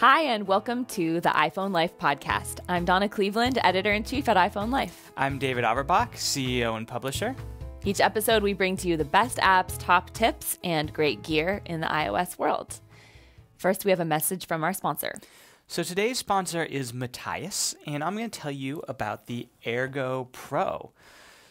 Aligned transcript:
Hi, 0.00 0.22
and 0.22 0.48
welcome 0.48 0.86
to 0.86 1.20
the 1.20 1.28
iPhone 1.28 1.74
Life 1.74 1.98
podcast. 1.98 2.60
I'm 2.70 2.86
Donna 2.86 3.06
Cleveland, 3.06 3.58
editor 3.62 3.92
in 3.92 4.02
chief 4.02 4.30
at 4.30 4.36
iPhone 4.38 4.70
Life. 4.70 5.12
I'm 5.14 5.38
David 5.38 5.62
Averbach, 5.62 6.12
CEO 6.12 6.78
and 6.78 6.88
publisher. 6.88 7.36
Each 7.84 8.00
episode, 8.00 8.42
we 8.42 8.54
bring 8.54 8.78
to 8.78 8.88
you 8.88 8.96
the 8.96 9.04
best 9.04 9.36
apps, 9.36 9.78
top 9.78 10.08
tips, 10.14 10.56
and 10.64 10.90
great 10.90 11.22
gear 11.22 11.60
in 11.66 11.82
the 11.82 11.86
iOS 11.86 12.38
world. 12.38 12.80
First, 13.58 13.84
we 13.84 13.90
have 13.90 14.00
a 14.00 14.06
message 14.06 14.46
from 14.46 14.64
our 14.64 14.72
sponsor. 14.72 15.18
So 15.66 15.82
today's 15.82 16.16
sponsor 16.16 16.64
is 16.64 16.94
Matias, 16.94 17.74
and 17.84 18.02
I'm 18.02 18.16
going 18.16 18.30
to 18.30 18.40
tell 18.40 18.50
you 18.50 18.82
about 18.88 19.26
the 19.26 19.48
Ergo 19.66 20.30
Pro. 20.32 20.92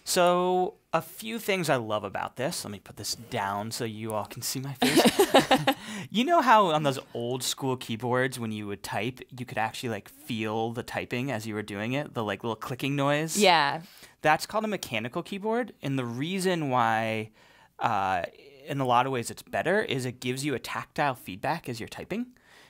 So, 0.04 0.74
a 0.92 1.04
few 1.04 1.38
things 1.38 1.70
I 1.70 1.76
love 1.76 2.04
about 2.04 2.36
this. 2.36 2.66
Let 2.66 2.72
me 2.72 2.80
put 2.80 2.98
this 2.98 3.14
down 3.14 3.70
so 3.70 3.86
you 3.86 4.12
all 4.14 4.26
can 4.26 4.42
see 4.42 4.60
my 4.60 4.74
face. 4.74 5.76
you 6.10 6.24
know 6.24 6.42
how 6.42 6.68
on 6.68 6.84
those 6.84 7.00
old 7.14 7.44
school 7.44 7.78
keyboards, 7.78 8.40
when 8.40 8.52
you 8.52 8.68
would 8.68 8.84
type, 8.84 9.20
you 9.38 9.46
could 9.46 9.58
actually 9.58 9.90
like 9.90 10.10
feel 10.10 10.72
the 10.72 10.84
typing 10.84 11.32
as 11.32 11.46
you 11.46 11.54
were 11.54 11.62
doing 11.62 11.94
it, 11.94 12.14
the 12.14 12.24
like 12.24 12.44
little 12.44 12.56
clicking 12.56 12.96
noise? 12.96 13.38
Yeah. 13.38 13.82
That's 14.22 14.46
called 14.46 14.66
a 14.66 14.68
mechanical 14.68 15.24
keyboard. 15.24 15.74
And 15.82 15.98
the 15.98 16.06
reason 16.06 16.70
why, 16.70 17.32
uh, 17.80 18.24
in 18.68 18.80
a 18.80 18.86
lot 18.86 19.06
of 19.06 19.12
ways, 19.12 19.32
it's 19.32 19.42
better 19.42 19.82
is 19.82 20.06
it 20.06 20.20
gives 20.20 20.44
you 20.44 20.54
a 20.56 20.60
tactile 20.60 21.16
feedback 21.16 21.70
as 21.70 21.80
you're 21.80 21.90
typing. 21.90 22.28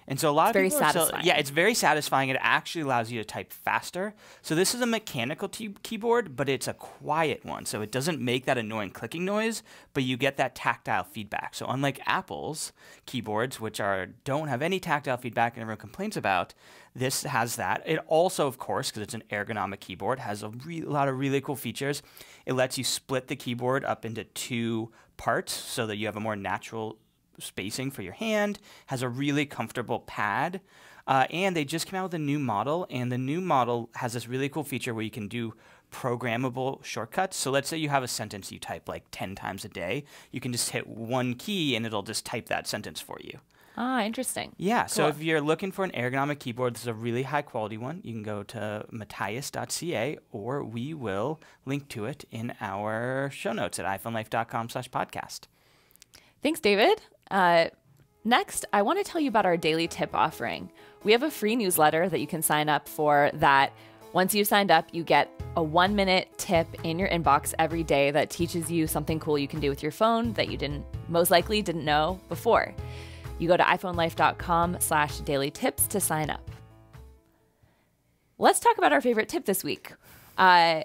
And 0.10 0.20
so 0.20 0.30
a 0.30 0.32
lot 0.32 0.46
it's 0.46 0.50
of 0.50 0.54
very 0.56 0.70
people 0.70 0.80
satisfying. 0.80 1.22
Still, 1.22 1.28
yeah, 1.28 1.38
it's 1.38 1.52
very 1.52 1.76
satisfying. 1.76 2.30
It 2.30 2.38
actually 2.40 2.82
allows 2.82 3.12
you 3.12 3.20
to 3.20 3.24
type 3.24 3.54
faster. 3.54 4.16
So 4.42 4.56
this 4.56 4.74
is 4.74 4.82
a 4.82 4.88
mechanical 4.88 5.48
keyboard, 5.48 6.36
but 6.36 6.50
it's 6.50 6.68
a 6.68 6.74
quiet 6.74 7.46
one. 7.46 7.68
So 7.68 7.82
it 7.82 7.92
doesn't 7.92 8.20
make 8.20 8.46
that 8.46 8.58
annoying 8.58 8.90
clicking 8.90 9.24
noise, 9.24 9.62
but 9.94 10.02
you 10.02 10.18
get 10.18 10.36
that 10.38 10.56
tactile 10.56 11.04
feedback. 11.04 11.54
So 11.54 11.68
unlike 11.68 12.02
Apple's 12.08 12.74
keyboards, 13.06 13.62
which 13.62 13.80
are 13.80 14.08
don't 14.24 14.48
have 14.48 14.64
any 14.64 14.80
tactile 14.80 15.18
feedback 15.18 15.54
and 15.54 15.62
everyone 15.62 15.78
complains 15.78 16.18
about, 16.18 16.56
this 16.96 17.22
has 17.22 17.56
that. 17.58 17.84
It 17.86 18.00
also, 18.08 18.48
of 18.48 18.58
course, 18.58 18.90
because 18.90 19.04
it's 19.04 19.14
an 19.14 19.24
ergonomic 19.30 19.80
keyboard, 19.80 20.18
has 20.18 20.42
a 20.42 20.50
re- 20.50 20.82
lot 20.82 21.08
of 21.08 21.20
really 21.20 21.40
cool 21.40 21.56
features. 21.56 22.02
It 22.48 22.54
lets 22.54 22.80
you 22.80 22.84
split 22.84 23.28
the 23.28 23.36
keyboard 23.36 23.86
up 23.86 24.06
into 24.06 24.24
two 24.24 24.92
parts 25.18 25.54
so 25.54 25.86
that 25.86 25.98
you 25.98 26.08
have 26.08 26.16
a 26.16 26.20
more 26.20 26.36
natural 26.36 26.98
spacing 27.40 27.92
for 27.92 28.02
your 28.02 28.14
hand, 28.14 28.60
has 28.88 29.02
a 29.02 29.10
really 29.10 29.46
comfortable 29.46 30.00
pad. 30.00 30.62
Uh, 31.08 31.26
and 31.32 31.56
they 31.56 31.66
just 31.66 31.88
came 31.88 32.00
out 32.00 32.04
with 32.04 32.14
a 32.14 32.20
new 32.20 32.38
model, 32.38 32.86
and 32.92 33.12
the 33.12 33.18
new 33.18 33.42
model 33.42 33.90
has 33.96 34.14
this 34.14 34.28
really 34.28 34.48
cool 34.48 34.64
feature 34.64 34.94
where 34.94 35.04
you 35.04 35.10
can 35.10 35.28
do 35.28 35.54
programmable 35.92 36.84
shortcuts. 36.84 37.36
So 37.36 37.50
let's 37.50 37.68
say 37.68 37.78
you 37.78 37.90
have 37.90 38.04
a 38.04 38.08
sentence 38.08 38.52
you 38.52 38.60
type 38.60 38.88
like 38.88 39.06
10 39.12 39.34
times 39.34 39.66
a 39.66 39.70
day. 39.70 40.04
You 40.32 40.40
can 40.40 40.52
just 40.52 40.70
hit 40.70 40.86
one 40.86 41.34
key 41.34 41.76
and 41.76 41.84
it'll 41.84 42.04
just 42.04 42.26
type 42.28 42.48
that 42.50 42.68
sentence 42.68 43.02
for 43.02 43.18
you. 43.24 43.40
Ah, 43.76 44.04
interesting. 44.04 44.54
Yeah, 44.58 44.86
so 44.88 45.04
Cool. 45.04 45.10
if 45.12 45.24
you're 45.24 45.42
looking 45.42 45.72
for 45.72 45.84
an 45.84 45.92
ergonomic 45.92 46.40
keyboard, 46.40 46.76
this 46.76 46.82
is 46.82 46.88
a 46.88 46.94
really 46.94 47.24
high 47.24 47.42
quality 47.42 47.78
one. 47.78 48.02
You 48.04 48.14
can 48.14 48.24
go 48.24 48.44
to 48.44 48.86
matias.ca 48.92 50.18
or 50.32 50.64
we 50.64 50.94
will 50.94 51.40
link 51.66 51.88
to 51.90 52.06
it 52.06 52.26
in 52.30 52.54
our 52.62 53.30
show 53.34 53.54
notes 53.54 53.80
at 53.80 53.86
iPhoneLife.com 53.86 54.70
slash 54.70 54.90
podcast. 54.92 55.42
Thanks, 56.44 56.60
David. 56.60 57.02
Uh, 57.32 57.68
next, 58.24 58.66
I 58.74 58.82
want 58.82 59.04
to 59.04 59.10
tell 59.10 59.22
you 59.22 59.30
about 59.30 59.46
our 59.46 59.58
daily 59.58 59.88
tip 59.88 60.14
offering. 60.14 60.72
We 61.04 61.12
have 61.14 61.24
a 61.24 61.32
free 61.32 61.56
newsletter 61.56 62.10
that 62.10 62.20
you 62.20 62.28
can 62.28 62.42
sign 62.42 62.70
up 62.70 62.88
for 62.88 63.32
that 63.36 63.74
once 64.12 64.34
you've 64.34 64.48
signed 64.48 64.72
up, 64.72 64.88
you 64.92 65.04
get 65.04 65.30
a 65.56 65.62
one 65.62 65.96
minute 65.96 66.30
tip 66.38 66.68
in 66.84 66.98
your 66.98 67.10
inbox 67.10 67.54
every 67.60 67.84
day 67.84 68.10
that 68.12 68.30
teaches 68.30 68.72
you 68.72 68.88
something 68.88 69.20
cool 69.20 69.38
you 69.38 69.48
can 69.48 69.60
do 69.60 69.70
with 69.70 69.84
your 69.84 69.92
phone 69.92 70.34
that 70.34 70.50
you 70.50 70.58
didn't 70.58 70.84
most 71.08 71.30
likely 71.30 71.62
didn't 71.62 71.86
know 71.86 72.20
before. 72.28 72.74
You 73.38 73.48
go 73.48 73.56
to 73.56 73.64
iPhoneLife.com 73.64 74.78
slash 74.80 75.20
daily 75.20 75.52
tips 75.52 75.88
to 75.88 76.00
sign 76.00 76.30
up. 76.30 76.50
Let's 78.38 78.60
talk 78.60 78.78
about 78.78 78.92
our 78.92 79.02
favorite 79.02 79.30
tip 79.30 79.46
this 79.46 79.64
week. 79.64 79.94
Uh, 80.38 80.84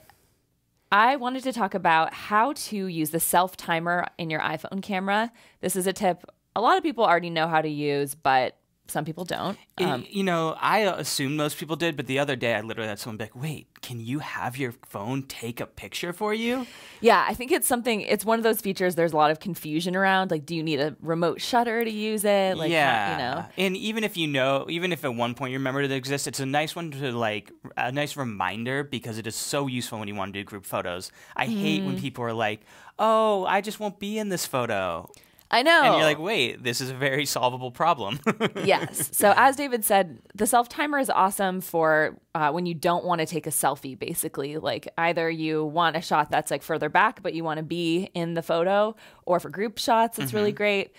I 0.93 1.17
wanted 1.17 1.45
to 1.45 1.53
talk 1.53 1.75
about 1.75 2.13
how 2.13 2.53
to 2.53 2.87
use 2.87 3.11
the 3.11 3.21
self 3.21 3.57
timer 3.57 4.07
in 4.19 4.29
your 4.29 4.41
iPhone 4.41 4.83
camera. 4.83 5.33
This 5.61 5.77
is 5.77 5.87
a 5.87 5.93
tip 5.93 6.25
a 6.57 6.61
lot 6.61 6.77
of 6.77 6.83
people 6.83 7.05
already 7.05 7.31
know 7.31 7.49
how 7.49 7.61
to 7.61 7.69
use, 7.69 8.15
but 8.15 8.57
some 8.87 9.07
people 9.07 9.25
don't. 9.25 9.57
Um, 9.79 10.05
you 10.11 10.23
know, 10.23 10.57
I 10.61 10.81
assumed 10.81 11.39
most 11.39 11.57
people 11.57 11.75
did, 11.75 11.97
but 11.97 12.07
the 12.07 12.19
other 12.19 12.37
day 12.37 12.55
I 12.55 12.61
literally 12.61 12.89
had 12.89 12.99
someone 12.99 13.17
be 13.17 13.25
like, 13.25 13.35
wait, 13.35 13.67
can 13.81 13.99
you 13.99 14.19
have 14.19 14.59
your 14.59 14.75
phone 14.87 15.23
take 15.23 15.59
a 15.59 15.67
picture 15.67 16.13
for 16.13 16.35
you? 16.35 16.67
yeah, 17.01 17.25
I 17.27 17.33
think 17.33 17.51
it's 17.51 17.67
something, 17.67 18.03
it's 18.03 18.27
one 18.27 18.39
of 18.39 18.43
those 18.43 18.61
features 18.61 18.95
there's 18.95 19.15
a 19.15 19.17
lot 19.17 19.31
of 19.31 19.41
confusion 19.41 19.97
around. 19.97 20.31
Like, 20.31 20.45
do 20.45 20.55
you 20.55 20.63
need 20.63 20.81
a 20.81 20.95
remote 21.01 21.41
shutter 21.41 21.83
to 21.83 21.91
use 21.91 22.25
it? 22.27 22.59
Like, 22.59 22.71
yeah. 22.71 23.13
you 23.13 23.19
know? 23.19 23.47
And 23.57 23.75
even 23.75 24.05
if 24.05 24.19
you 24.19 24.27
know, 24.27 24.67
even 24.69 24.93
if 24.93 25.03
at 25.03 25.15
one 25.15 25.35
point 25.35 25.53
you 25.53 25.59
remember 25.59 25.81
it 25.81 25.91
exists, 25.91 26.27
it's 26.27 26.41
a 26.41 26.47
nice 26.47 26.77
one 26.77 26.91
to 26.91 27.11
like, 27.11 27.51
a 27.79 27.91
nice 27.91 28.19
reminder 28.19 28.85
because 28.85 29.17
it 29.17 29.27
is 29.27 29.35
so 29.35 29.67
useful 29.67 29.99
when 29.99 30.09
you 30.09 30.15
want 30.15 30.35
to 30.35 30.41
do 30.41 30.45
group 30.45 30.67
photos. 30.67 31.11
I 31.35 31.47
hate 31.47 31.81
Mm. 31.83 31.87
when 31.87 31.99
people 32.01 32.23
are 32.25 32.35
like, 32.35 32.61
oh, 32.99 33.47
I 33.47 33.63
just 33.63 33.81
won't 33.81 33.99
be 33.99 34.19
in 34.19 34.29
this 34.29 34.45
photo. 34.47 35.11
I 35.55 35.63
know. 35.63 35.83
And 35.85 35.95
you're 35.95 36.03
like, 36.03 36.19
wait, 36.19 36.65
this 36.65 36.81
is 36.81 36.91
a 36.91 36.95
very 36.95 37.25
solvable 37.37 37.71
problem. 37.71 38.19
yes. 38.65 39.11
So 39.13 39.33
as 39.37 39.55
David 39.55 39.85
said, 39.85 40.19
the 40.35 40.49
self 40.49 40.69
timer 40.69 40.99
is 40.99 41.09
awesome 41.09 41.61
for 41.61 42.19
uh, 42.35 42.51
when 42.51 42.67
you 42.67 42.75
don't 42.75 43.05
want 43.05 43.21
to 43.21 43.27
take 43.27 43.47
a 43.47 43.51
selfie. 43.51 43.97
Basically, 43.97 44.59
like 44.59 44.89
either 44.99 45.31
you 45.31 45.65
want 45.65 45.97
a 45.97 46.01
shot 46.01 46.29
that's 46.29 46.51
like 46.51 46.63
further 46.63 46.89
back, 46.89 47.23
but 47.23 47.35
you 47.35 47.45
want 47.45 47.59
to 47.59 47.63
be 47.63 48.11
in 48.15 48.35
the 48.35 48.43
photo, 48.43 48.97
or 49.27 49.39
for 49.39 49.49
group 49.49 49.79
shots, 49.79 50.19
it's 50.19 50.35
really 50.35 50.53
great. 50.53 50.93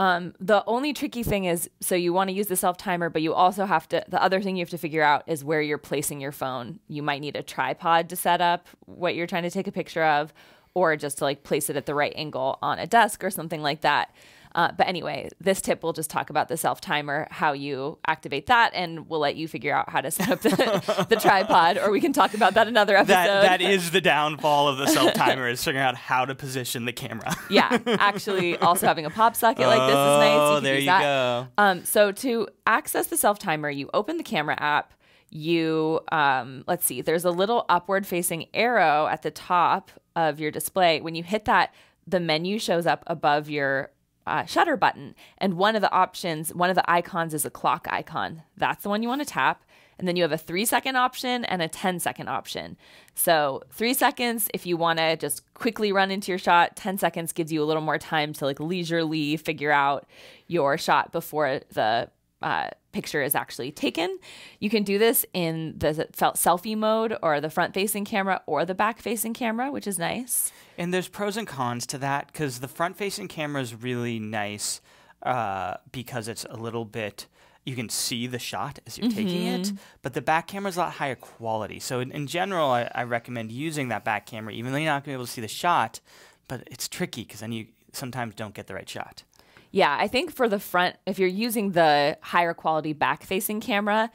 Um, 0.00 0.34
the 0.40 0.64
only 0.66 0.94
tricky 0.94 1.22
thing 1.22 1.44
is, 1.44 1.68
so 1.80 1.94
you 1.94 2.14
want 2.14 2.30
to 2.30 2.34
use 2.34 2.46
the 2.48 2.56
self 2.56 2.78
timer, 2.78 3.10
but 3.10 3.22
you 3.22 3.32
also 3.32 3.64
have 3.64 3.86
to. 3.90 4.02
The 4.08 4.20
other 4.20 4.40
thing 4.40 4.56
you 4.56 4.62
have 4.62 4.70
to 4.70 4.78
figure 4.78 5.02
out 5.04 5.22
is 5.28 5.44
where 5.44 5.62
you're 5.62 5.78
placing 5.78 6.20
your 6.20 6.32
phone. 6.32 6.80
You 6.88 7.02
might 7.04 7.20
need 7.20 7.36
a 7.36 7.44
tripod 7.44 8.08
to 8.08 8.16
set 8.16 8.40
up 8.40 8.66
what 8.86 9.14
you're 9.14 9.28
trying 9.28 9.44
to 9.44 9.50
take 9.50 9.68
a 9.68 9.72
picture 9.72 10.02
of, 10.02 10.32
or 10.74 10.96
just 10.96 11.18
to 11.18 11.24
like 11.24 11.42
place 11.42 11.70
it 11.70 11.76
at 11.76 11.86
the 11.86 11.94
right 11.94 12.12
angle 12.16 12.58
on 12.62 12.78
a 12.78 12.86
desk 12.86 13.24
or 13.24 13.30
something 13.30 13.62
like 13.62 13.80
that. 13.82 14.14
Uh, 14.54 14.72
but 14.76 14.88
anyway, 14.88 15.28
this 15.40 15.60
tip 15.60 15.82
will 15.82 15.92
just 15.92 16.10
talk 16.10 16.28
about 16.28 16.48
the 16.48 16.56
self 16.56 16.80
timer, 16.80 17.28
how 17.30 17.52
you 17.52 17.98
activate 18.06 18.46
that, 18.46 18.72
and 18.74 19.08
we'll 19.08 19.20
let 19.20 19.36
you 19.36 19.46
figure 19.46 19.74
out 19.74 19.88
how 19.88 20.00
to 20.00 20.10
set 20.10 20.28
up 20.28 20.40
the, 20.40 21.06
the 21.08 21.16
tripod, 21.16 21.78
or 21.78 21.90
we 21.90 22.00
can 22.00 22.12
talk 22.12 22.34
about 22.34 22.54
that 22.54 22.66
another 22.66 22.96
episode. 22.96 23.14
that 23.14 23.42
that 23.42 23.60
is 23.60 23.92
the 23.92 24.00
downfall 24.00 24.68
of 24.68 24.78
the 24.78 24.88
self 24.88 25.14
timer 25.14 25.48
is 25.48 25.62
figuring 25.62 25.86
out 25.86 25.94
how 25.94 26.24
to 26.24 26.34
position 26.34 26.84
the 26.84 26.92
camera. 26.92 27.32
yeah, 27.50 27.78
actually, 27.86 28.56
also 28.56 28.86
having 28.86 29.06
a 29.06 29.10
pop 29.10 29.36
socket 29.36 29.66
like 29.66 29.80
this 29.80 29.90
is 29.90 29.94
nice. 29.94 30.36
Oh, 30.36 30.60
there 30.60 30.78
you 30.78 30.86
that. 30.86 31.02
go. 31.02 31.48
Um, 31.56 31.84
so 31.84 32.10
to 32.10 32.48
access 32.66 33.06
the 33.06 33.16
self 33.16 33.38
timer, 33.38 33.70
you 33.70 33.88
open 33.94 34.16
the 34.16 34.24
camera 34.24 34.56
app. 34.58 34.94
You 35.32 36.00
um, 36.10 36.64
let's 36.66 36.84
see, 36.84 37.02
there's 37.02 37.24
a 37.24 37.30
little 37.30 37.66
upward 37.68 38.04
facing 38.04 38.46
arrow 38.52 39.06
at 39.06 39.22
the 39.22 39.30
top 39.30 39.92
of 40.28 40.40
your 40.40 40.50
display. 40.50 41.00
When 41.00 41.14
you 41.14 41.22
hit 41.22 41.44
that, 41.46 41.74
the 42.06 42.20
menu 42.20 42.58
shows 42.58 42.86
up 42.86 43.04
above 43.06 43.48
your 43.48 43.90
uh, 44.26 44.44
shutter 44.44 44.76
button, 44.76 45.14
and 45.38 45.54
one 45.54 45.74
of 45.74 45.82
the 45.82 45.92
options, 45.92 46.54
one 46.54 46.70
of 46.70 46.76
the 46.76 46.90
icons, 46.90 47.34
is 47.34 47.44
a 47.44 47.50
clock 47.50 47.86
icon. 47.90 48.42
That's 48.56 48.82
the 48.82 48.88
one 48.88 49.02
you 49.02 49.08
want 49.08 49.22
to 49.22 49.26
tap. 49.26 49.64
And 49.98 50.08
then 50.08 50.16
you 50.16 50.22
have 50.22 50.32
a 50.32 50.38
three 50.38 50.64
second 50.64 50.96
option 50.96 51.44
and 51.44 51.60
a 51.60 51.68
10 51.68 52.00
second 52.00 52.28
option. 52.28 52.78
So, 53.14 53.62
three 53.70 53.92
seconds 53.92 54.48
if 54.54 54.64
you 54.64 54.78
want 54.78 54.98
to 54.98 55.16
just 55.16 55.52
quickly 55.52 55.92
run 55.92 56.10
into 56.10 56.32
your 56.32 56.38
shot. 56.38 56.74
10 56.76 56.96
seconds 56.96 57.34
gives 57.34 57.52
you 57.52 57.62
a 57.62 57.66
little 57.66 57.82
more 57.82 57.98
time 57.98 58.32
to 58.34 58.46
like 58.46 58.58
leisurely 58.60 59.36
figure 59.36 59.70
out 59.70 60.08
your 60.46 60.78
shot 60.78 61.12
before 61.12 61.60
the 61.72 62.08
uh, 62.42 62.68
picture 62.92 63.22
is 63.22 63.34
actually 63.34 63.70
taken. 63.70 64.18
You 64.58 64.70
can 64.70 64.82
do 64.82 64.98
this 64.98 65.26
in 65.32 65.74
the 65.78 66.08
selfie 66.12 66.76
mode 66.76 67.16
or 67.22 67.40
the 67.40 67.50
front 67.50 67.74
facing 67.74 68.04
camera 68.04 68.42
or 68.46 68.64
the 68.64 68.74
back 68.74 69.00
facing 69.00 69.34
camera, 69.34 69.70
which 69.70 69.86
is 69.86 69.98
nice. 69.98 70.50
And 70.78 70.92
there's 70.92 71.08
pros 71.08 71.36
and 71.36 71.46
cons 71.46 71.86
to 71.86 71.98
that 71.98 72.28
because 72.28 72.60
the 72.60 72.68
front 72.68 72.96
facing 72.96 73.28
camera 73.28 73.62
is 73.62 73.74
really 73.74 74.18
nice 74.18 74.80
uh, 75.22 75.74
because 75.92 76.28
it's 76.28 76.46
a 76.48 76.56
little 76.56 76.84
bit. 76.84 77.26
You 77.66 77.76
can 77.76 77.90
see 77.90 78.26
the 78.26 78.38
shot 78.38 78.78
as 78.86 78.96
you're 78.96 79.10
taking 79.10 79.44
it, 79.46 79.72
but 80.00 80.14
the 80.14 80.22
back 80.22 80.46
camera 80.46 80.70
is 80.70 80.76
a 80.76 80.80
lot 80.80 80.92
higher 80.94 81.14
quality. 81.14 81.78
So, 81.78 82.00
in, 82.00 82.10
in 82.10 82.26
general, 82.26 82.70
I, 82.70 82.90
I 82.94 83.02
recommend 83.02 83.52
using 83.52 83.88
that 83.88 84.02
back 84.02 84.24
camera, 84.24 84.54
even 84.54 84.72
though 84.72 84.78
you're 84.78 84.86
not 84.86 85.04
going 85.04 85.12
to 85.12 85.18
be 85.18 85.20
able 85.20 85.26
to 85.26 85.30
see 85.30 85.42
the 85.42 85.46
shot. 85.46 86.00
But 86.48 86.66
it's 86.68 86.88
tricky 86.88 87.22
because 87.22 87.40
then 87.40 87.52
you 87.52 87.66
sometimes 87.92 88.34
don't 88.34 88.54
get 88.54 88.66
the 88.66 88.74
right 88.74 88.88
shot. 88.88 89.24
Yeah, 89.70 89.96
I 89.98 90.08
think 90.08 90.32
for 90.32 90.48
the 90.48 90.58
front, 90.58 90.96
if 91.06 91.18
you're 91.18 91.28
using 91.28 91.72
the 91.72 92.18
higher 92.22 92.54
quality 92.54 92.92
back 92.92 93.22
facing 93.22 93.60
camera, 93.60 94.10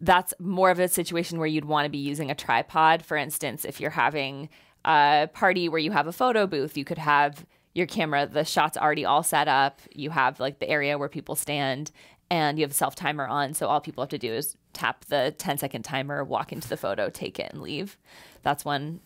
that's 0.00 0.34
more 0.38 0.70
of 0.70 0.78
a 0.78 0.88
situation 0.88 1.38
where 1.38 1.46
you'd 1.46 1.64
want 1.64 1.86
to 1.86 1.90
be 1.90 1.98
using 1.98 2.30
a 2.30 2.34
tripod. 2.34 3.04
For 3.04 3.16
instance, 3.16 3.64
if 3.64 3.80
you're 3.80 3.90
having 3.90 4.48
a 4.84 5.28
party 5.32 5.68
where 5.68 5.78
you 5.78 5.92
have 5.92 6.06
a 6.06 6.12
photo 6.12 6.46
booth, 6.46 6.76
you 6.76 6.84
could 6.84 6.98
have 6.98 7.46
your 7.74 7.86
camera, 7.86 8.26
the 8.26 8.44
shots 8.44 8.76
already 8.76 9.04
all 9.04 9.22
set 9.22 9.48
up. 9.48 9.80
You 9.94 10.10
have 10.10 10.40
like 10.40 10.58
the 10.58 10.68
area 10.68 10.98
where 10.98 11.08
people 11.08 11.34
stand 11.34 11.90
and 12.30 12.58
you 12.58 12.64
have 12.64 12.72
a 12.72 12.74
self 12.74 12.94
timer 12.94 13.26
on. 13.26 13.54
So 13.54 13.66
all 13.68 13.80
people 13.80 14.02
have 14.02 14.10
to 14.10 14.18
do 14.18 14.32
is 14.32 14.56
tap 14.72 15.04
the 15.06 15.34
10 15.38 15.58
second 15.58 15.82
timer, 15.82 16.22
walk 16.24 16.52
into 16.52 16.68
the 16.68 16.76
photo, 16.76 17.10
take 17.10 17.38
it, 17.38 17.52
and 17.52 17.62
leave. 17.62 17.98
That's 18.42 18.64
one 18.64 19.00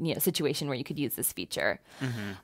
you 0.00 0.14
know 0.14 0.18
situation 0.18 0.66
where 0.68 0.76
you 0.76 0.84
could 0.84 0.98
use 0.98 1.14
this 1.14 1.32
feature. 1.32 1.80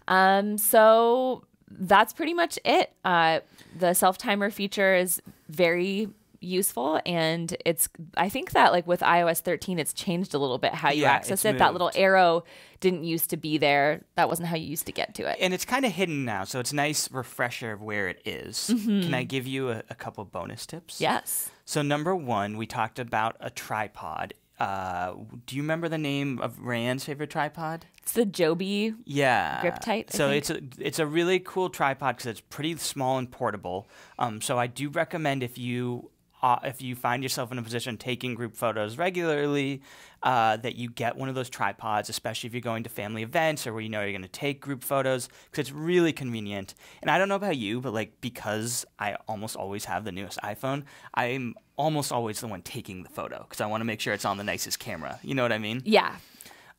Um, 0.09 0.59
so 0.59 1.45
that's 1.79 2.13
pretty 2.13 2.35
much 2.35 2.59
it. 2.65 2.93
Uh, 3.05 3.41
the 3.79 3.95
self 3.95 4.19
timer 4.19 4.51
feature 4.51 4.95
is 4.95 5.21
very 5.49 6.09
useful 6.45 7.01
and 7.07 7.57
it's 7.65 7.89
I 8.17 8.29
think 8.29 8.51
that 8.51 8.73
like 8.73 8.85
with 8.85 8.99
iOS 8.99 9.39
13 9.39 9.79
it's 9.79 9.93
changed 9.93 10.35
a 10.35 10.39
little 10.39 10.59
bit 10.59 10.75
how 10.75 10.91
you 10.91 11.03
Yeah, 11.03 11.13
access 11.13 11.45
it. 11.45 11.59
That 11.59 11.73
little 11.73 11.93
arrow 11.95 12.43
didn't 12.81 13.05
used 13.05 13.31
to 13.31 13.37
be 13.37 13.59
there. 13.59 14.03
That 14.17 14.29
wasn't 14.29 14.49
how 14.49 14.57
you 14.57 14.67
used 14.67 14.87
to 14.87 14.93
get 14.93 15.15
to 15.15 15.31
it. 15.31 15.39
And 15.41 15.55
it's 15.55 15.65
kind 15.65 15.85
of 15.85 15.93
hidden 15.93 16.25
now, 16.25 16.43
so 16.43 16.59
it's 16.59 16.73
a 16.73 16.75
nice 16.77 17.09
refresher 17.13 17.71
of 17.71 17.81
where 17.81 18.09
it 18.09 18.21
is. 18.25 18.67
Can 18.67 19.15
I 19.15 19.23
give 19.23 19.47
you 19.47 19.71
a, 19.71 19.85
a 19.89 19.95
couple 19.95 20.25
bonus 20.25 20.67
tips? 20.67 21.01
yes. 21.01 21.51
So 21.65 21.81
number 21.81 22.15
one, 22.17 22.57
we 22.57 22.67
talked 22.67 22.99
about 22.99 23.37
a 23.39 23.49
tripod. 23.49 24.35
Uh, 24.63 25.15
do 25.47 25.57
you 25.57 25.63
remember 25.63 25.89
the 25.89 25.99
name 25.99 26.39
of 26.39 26.59
Rand's 26.61 27.05
favorite 27.05 27.31
tripod? 27.31 27.87
It's 27.99 28.13
the 28.13 28.25
Joby. 28.25 28.95
Yeah, 29.05 29.61
GripTight, 29.63 30.15
I 30.15 30.17
So 30.17 30.29
think. 30.29 30.39
it's 30.39 30.51
a 30.51 30.87
it's 30.87 30.99
a 31.01 31.07
really 31.07 31.41
cool 31.41 31.69
tripod 31.69 32.17
because 32.17 32.27
it's 32.27 32.41
pretty 32.41 32.77
small 32.77 33.19
and 33.19 33.29
portable. 33.31 33.89
Um, 34.21 34.41
so 34.41 34.59
I 34.59 34.69
do 34.69 34.89
recommend 34.89 35.43
if 35.43 35.59
you 35.59 36.11
uh, 36.43 36.59
if 36.65 36.83
you 36.83 36.97
find 36.97 37.23
yourself 37.23 37.53
in 37.53 37.59
a 37.59 37.63
position 37.63 37.97
taking 37.97 38.35
group 38.35 38.57
photos 38.57 38.99
regularly, 38.99 39.81
uh, 40.23 40.57
that 40.57 40.77
you 40.77 40.91
get 40.91 41.17
one 41.17 41.29
of 41.29 41.35
those 41.35 41.49
tripods, 41.49 42.09
especially 42.09 42.49
if 42.49 42.55
you're 42.55 42.61
going 42.61 42.83
to 42.83 42.91
family 42.91 43.23
events 43.23 43.67
or 43.67 43.73
where 43.73 43.83
you 43.83 43.89
know 43.89 44.01
you're 44.01 44.11
going 44.11 44.23
to 44.23 44.29
take 44.29 44.61
group 44.61 44.83
photos, 44.83 45.29
because 45.51 45.69
it's 45.69 45.73
really 45.73 46.13
convenient. 46.13 46.75
And 47.01 47.11
I 47.11 47.19
don't 47.19 47.29
know 47.29 47.37
about 47.37 47.57
you, 47.57 47.81
but 47.81 47.93
like 47.93 48.21
because 48.21 48.85
I 48.99 49.17
almost 49.29 49.57
always 49.57 49.85
have 49.85 50.05
the 50.05 50.13
newest 50.13 50.39
iPhone, 50.43 50.85
I'm 51.15 51.55
almost 51.77 52.13
always 52.13 52.41
the 52.41 52.49
one 52.49 52.63
taking 52.63 53.03
the 53.03 53.09
photo 53.09 53.45
because 53.49 53.61
I 53.61 53.67
want 53.67 53.81
to 53.81 53.85
make 53.85 54.01
sure 54.01 54.13
it's 54.13 54.25
on 54.25 54.37
the 54.37 54.45
nicest 54.45 54.79
camera. 54.79 55.21
You 55.23 55.35
know 55.35 55.43
what 55.43 55.53
I 55.53 55.59
mean? 55.59 55.83
Yeah. 55.85 56.17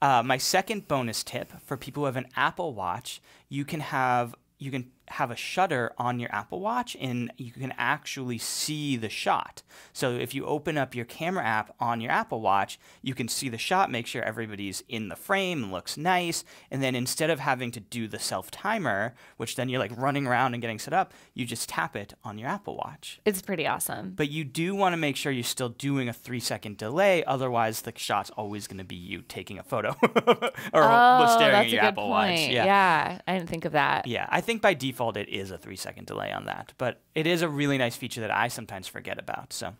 Uh, 0.01 0.21
my 0.21 0.37
second 0.37 0.87
bonus 0.89 1.23
tip 1.23 1.53
for 1.61 1.77
people 1.77 2.01
who 2.01 2.05
have 2.05 2.17
an 2.17 2.27
Apple 2.35 2.73
Watch, 2.73 3.21
you 3.47 3.63
can 3.63 3.79
have 3.79 4.35
you 4.59 4.71
can 4.71 4.91
have 5.09 5.31
a 5.31 5.35
shutter 5.35 5.91
on 5.97 6.19
your 6.19 6.33
Apple 6.33 6.59
Watch 6.59 6.95
and 6.99 7.31
you 7.37 7.51
can 7.51 7.73
actually 7.77 8.37
see 8.37 8.95
the 8.95 9.09
shot. 9.09 9.61
So 9.91 10.11
if 10.11 10.33
you 10.33 10.45
open 10.45 10.77
up 10.77 10.95
your 10.95 11.05
camera 11.05 11.43
app 11.43 11.75
on 11.79 12.01
your 12.01 12.11
Apple 12.11 12.41
Watch, 12.41 12.79
you 13.01 13.13
can 13.13 13.27
see 13.27 13.49
the 13.49 13.57
shot, 13.57 13.91
make 13.91 14.07
sure 14.07 14.23
everybody's 14.23 14.83
in 14.89 15.09
the 15.09 15.15
frame 15.15 15.63
and 15.63 15.71
looks 15.71 15.97
nice, 15.97 16.43
and 16.71 16.81
then 16.81 16.95
instead 16.95 17.29
of 17.29 17.39
having 17.39 17.71
to 17.71 17.79
do 17.79 18.07
the 18.07 18.19
self 18.19 18.49
timer, 18.49 19.13
which 19.37 19.55
then 19.55 19.69
you're 19.69 19.79
like 19.79 19.95
running 19.97 20.25
around 20.25 20.53
and 20.53 20.61
getting 20.61 20.79
set 20.79 20.93
up, 20.93 21.13
you 21.33 21.45
just 21.45 21.69
tap 21.69 21.95
it 21.95 22.13
on 22.23 22.37
your 22.37 22.49
Apple 22.49 22.77
Watch. 22.77 23.19
It's 23.25 23.41
pretty 23.41 23.67
awesome. 23.67 24.13
But 24.15 24.29
you 24.29 24.43
do 24.43 24.75
want 24.75 24.93
to 24.93 24.97
make 24.97 25.15
sure 25.15 25.31
you're 25.31 25.43
still 25.43 25.69
doing 25.69 26.09
a 26.09 26.13
three 26.13 26.39
second 26.39 26.77
delay, 26.77 27.23
otherwise 27.25 27.81
the 27.81 27.93
shot's 27.95 28.29
always 28.31 28.67
going 28.67 28.77
to 28.77 28.83
be 28.83 28.95
you 28.95 29.21
taking 29.21 29.59
a 29.59 29.63
photo 29.63 29.95
or 30.03 30.83
oh, 30.83 31.35
staring 31.37 31.55
at 31.55 31.69
your 31.69 31.81
Apple 31.81 32.07
point. 32.07 32.39
Watch. 32.39 32.49
Yeah. 32.49 33.19
I 33.27 33.37
didn't 33.37 33.49
think 33.49 33.65
of 33.65 33.73
that. 33.73 34.07
Yeah, 34.07 34.27
I 34.29 34.41
think 34.41 34.61
by 34.61 34.73
default 34.73 35.02
it 35.11 35.29
is 35.29 35.51
a 35.51 35.57
three 35.57 35.75
second 35.75 36.05
delay 36.07 36.31
on 36.31 36.45
that, 36.45 36.73
but 36.77 36.99
it 37.15 37.27
is 37.27 37.41
a 37.41 37.49
really 37.49 37.77
nice 37.77 37.95
feature 37.95 38.21
that 38.21 38.31
I 38.31 38.47
sometimes 38.47 38.87
forget 38.87 39.19
about. 39.19 39.53
So 39.53 39.73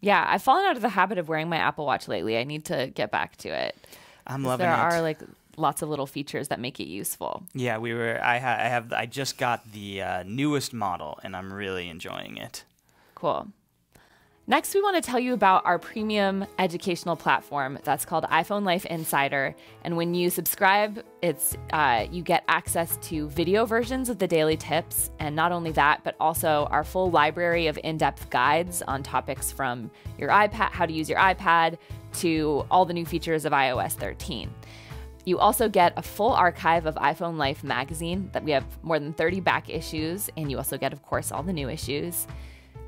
Yeah, 0.00 0.24
I've 0.28 0.42
fallen 0.42 0.66
out 0.66 0.76
of 0.76 0.82
the 0.82 0.88
habit 0.90 1.18
of 1.18 1.28
wearing 1.28 1.48
my 1.48 1.56
Apple 1.56 1.86
Watch 1.86 2.08
lately. 2.08 2.36
I 2.38 2.44
need 2.44 2.64
to 2.66 2.88
get 2.94 3.10
back 3.10 3.36
to 3.38 3.48
it. 3.48 3.76
I'm 4.26 4.42
loving 4.42 4.64
there 4.66 4.74
it. 4.74 4.76
There 4.76 4.98
are 4.98 5.02
like 5.02 5.20
lots 5.56 5.82
of 5.82 5.88
little 5.88 6.06
features 6.06 6.48
that 6.48 6.58
make 6.58 6.80
it 6.80 6.86
useful. 6.88 7.44
yeah, 7.54 7.78
we 7.78 7.94
were. 7.94 8.18
I, 8.22 8.38
ha- 8.38 8.56
I 8.58 8.68
have. 8.68 8.92
I 8.92 9.06
just 9.06 9.38
got 9.38 9.70
the 9.72 10.02
uh, 10.02 10.22
newest 10.24 10.72
model, 10.72 11.18
and 11.22 11.36
I'm 11.36 11.52
really 11.52 11.88
enjoying 11.88 12.36
it. 12.38 12.64
Cool. 13.14 13.48
Next, 14.46 14.74
we 14.74 14.82
want 14.82 15.02
to 15.02 15.10
tell 15.10 15.18
you 15.18 15.32
about 15.32 15.64
our 15.64 15.78
premium 15.78 16.44
educational 16.58 17.16
platform 17.16 17.78
that's 17.82 18.04
called 18.04 18.24
iPhone 18.24 18.62
Life 18.62 18.84
Insider. 18.84 19.56
And 19.84 19.96
when 19.96 20.12
you 20.12 20.28
subscribe, 20.28 21.02
it's 21.22 21.56
uh, 21.72 22.04
you 22.12 22.22
get 22.22 22.44
access 22.46 22.98
to 23.08 23.30
video 23.30 23.64
versions 23.64 24.10
of 24.10 24.18
the 24.18 24.26
daily 24.26 24.58
tips, 24.58 25.10
and 25.18 25.34
not 25.34 25.50
only 25.50 25.72
that, 25.72 26.04
but 26.04 26.14
also 26.20 26.68
our 26.70 26.84
full 26.84 27.10
library 27.10 27.68
of 27.68 27.78
in-depth 27.82 28.28
guides 28.28 28.82
on 28.82 29.02
topics 29.02 29.50
from 29.50 29.90
your 30.18 30.28
iPad, 30.28 30.72
how 30.72 30.84
to 30.84 30.92
use 30.92 31.08
your 31.08 31.20
iPad, 31.20 31.78
to 32.12 32.66
all 32.70 32.84
the 32.84 32.92
new 32.92 33.06
features 33.06 33.46
of 33.46 33.52
iOS 33.54 33.92
13. 33.92 34.52
You 35.24 35.38
also 35.38 35.70
get 35.70 35.94
a 35.96 36.02
full 36.02 36.34
archive 36.34 36.84
of 36.84 36.96
iPhone 36.96 37.38
Life 37.38 37.64
magazine 37.64 38.28
that 38.32 38.44
we 38.44 38.50
have 38.50 38.66
more 38.82 38.98
than 38.98 39.14
30 39.14 39.40
back 39.40 39.70
issues, 39.70 40.28
and 40.36 40.50
you 40.50 40.58
also 40.58 40.76
get, 40.76 40.92
of 40.92 41.02
course, 41.02 41.32
all 41.32 41.42
the 41.42 41.54
new 41.54 41.70
issues. 41.70 42.26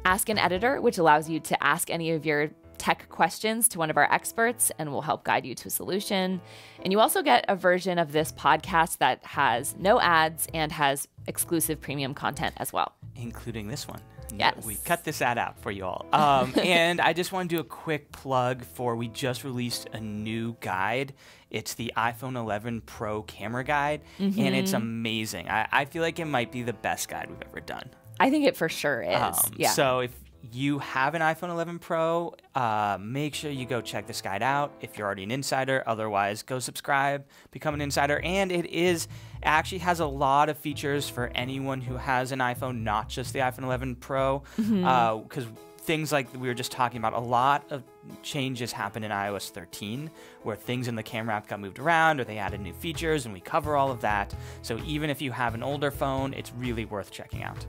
Ask 0.06 0.28
an 0.28 0.38
editor, 0.38 0.80
which 0.80 0.98
allows 0.98 1.28
you 1.28 1.40
to 1.40 1.60
ask 1.62 1.90
any 1.90 2.12
of 2.12 2.24
your 2.24 2.50
tech 2.78 3.08
questions 3.08 3.66
to 3.70 3.78
one 3.78 3.90
of 3.90 3.96
our 3.96 4.10
experts 4.12 4.70
and 4.78 4.92
we'll 4.92 5.00
help 5.02 5.24
guide 5.24 5.44
you 5.44 5.54
to 5.56 5.66
a 5.66 5.70
solution. 5.70 6.40
And 6.84 6.92
you 6.92 7.00
also 7.00 7.22
get 7.22 7.44
a 7.48 7.56
version 7.56 7.98
of 7.98 8.12
this 8.12 8.30
podcast 8.30 8.98
that 8.98 9.24
has 9.24 9.74
no 9.78 9.98
ads 10.00 10.46
and 10.54 10.70
has 10.70 11.08
exclusive 11.26 11.80
premium 11.80 12.14
content 12.14 12.54
as 12.58 12.72
well. 12.72 12.94
including 13.16 13.66
this 13.66 13.88
one. 13.88 14.00
Yes. 14.32 14.64
We 14.64 14.76
cut 14.76 15.02
this 15.04 15.20
ad 15.22 15.38
out 15.38 15.58
for 15.60 15.70
you 15.72 15.84
all. 15.84 16.06
Um, 16.12 16.52
and 16.62 17.00
I 17.00 17.12
just 17.12 17.32
want 17.32 17.48
to 17.50 17.56
do 17.56 17.60
a 17.60 17.64
quick 17.64 18.12
plug 18.12 18.62
for 18.64 18.94
we 18.94 19.08
just 19.08 19.42
released 19.42 19.88
a 19.92 20.00
new 20.00 20.56
guide. 20.60 21.14
It's 21.50 21.74
the 21.74 21.92
iPhone 21.96 22.36
11 22.36 22.82
Pro 22.82 23.22
camera 23.22 23.64
guide, 23.64 24.02
and 24.18 24.36
it's 24.38 24.72
Mm-hmm. 24.72 24.76
amazing. 24.82 25.48
I, 25.48 25.66
I 25.72 25.84
feel 25.86 26.02
like 26.02 26.18
it 26.20 26.26
might 26.26 26.52
be 26.52 26.62
the 26.62 26.72
best 26.74 27.08
guide 27.08 27.28
we've 27.30 27.42
ever 27.48 27.60
done. 27.60 27.88
I 28.18 28.30
think 28.30 28.46
it 28.46 28.56
for 28.56 28.68
sure 28.68 29.02
is. 29.02 29.16
Um, 29.16 29.54
yeah. 29.56 29.70
So 29.70 30.00
if 30.00 30.12
you 30.52 30.78
have 30.78 31.14
an 31.14 31.22
iPhone 31.22 31.50
11 31.50 31.80
Pro, 31.80 32.34
uh, 32.54 32.98
make 33.00 33.34
sure 33.34 33.50
you 33.50 33.66
go 33.66 33.80
check 33.80 34.06
this 34.06 34.22
guide 34.22 34.42
out. 34.42 34.72
If 34.80 34.96
you're 34.96 35.06
already 35.06 35.24
an 35.24 35.30
insider, 35.32 35.82
otherwise 35.86 36.42
go 36.42 36.58
subscribe, 36.60 37.24
become 37.50 37.74
an 37.74 37.80
insider. 37.80 38.20
And 38.20 38.52
it 38.52 38.66
is 38.66 39.08
actually 39.42 39.78
has 39.78 40.00
a 40.00 40.06
lot 40.06 40.48
of 40.48 40.56
features 40.56 41.08
for 41.08 41.30
anyone 41.34 41.80
who 41.80 41.96
has 41.96 42.30
an 42.32 42.38
iPhone, 42.38 42.82
not 42.82 43.08
just 43.08 43.32
the 43.32 43.40
iPhone 43.40 43.64
11 43.64 43.96
Pro, 43.96 44.42
because. 44.56 45.46
Things 45.78 46.10
like 46.10 46.26
we 46.34 46.48
were 46.48 46.54
just 46.54 46.72
talking 46.72 46.98
about, 46.98 47.12
a 47.12 47.20
lot 47.20 47.70
of 47.70 47.84
changes 48.20 48.72
happened 48.72 49.04
in 49.04 49.12
iOS 49.12 49.50
13 49.50 50.10
where 50.42 50.56
things 50.56 50.88
in 50.88 50.96
the 50.96 51.02
camera 51.04 51.36
app 51.36 51.46
got 51.46 51.60
moved 51.60 51.78
around 51.78 52.18
or 52.18 52.24
they 52.24 52.38
added 52.38 52.60
new 52.60 52.72
features, 52.72 53.24
and 53.24 53.32
we 53.32 53.38
cover 53.38 53.76
all 53.76 53.92
of 53.92 54.00
that. 54.00 54.34
So 54.62 54.80
even 54.84 55.10
if 55.10 55.22
you 55.22 55.30
have 55.30 55.54
an 55.54 55.62
older 55.62 55.92
phone, 55.92 56.34
it's 56.34 56.50
really 56.56 56.86
worth 56.86 57.12
checking 57.12 57.44
out. 57.44 57.64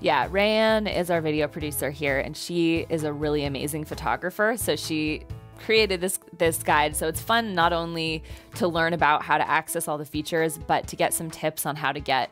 Yeah, 0.00 0.28
Rayanne 0.28 0.94
is 0.94 1.10
our 1.10 1.20
video 1.20 1.46
producer 1.46 1.90
here, 1.90 2.18
and 2.18 2.34
she 2.34 2.86
is 2.88 3.04
a 3.04 3.12
really 3.12 3.44
amazing 3.44 3.84
photographer. 3.84 4.56
So 4.56 4.74
she 4.74 5.24
created 5.58 6.00
this 6.00 6.18
this 6.38 6.62
guide. 6.62 6.96
So 6.96 7.06
it's 7.06 7.20
fun 7.20 7.54
not 7.54 7.72
only 7.72 8.22
to 8.54 8.66
learn 8.66 8.94
about 8.94 9.22
how 9.22 9.36
to 9.36 9.48
access 9.48 9.88
all 9.88 9.98
the 9.98 10.06
features, 10.06 10.58
but 10.58 10.86
to 10.88 10.96
get 10.96 11.12
some 11.12 11.30
tips 11.30 11.66
on 11.66 11.76
how 11.76 11.92
to 11.92 12.00
get 12.00 12.30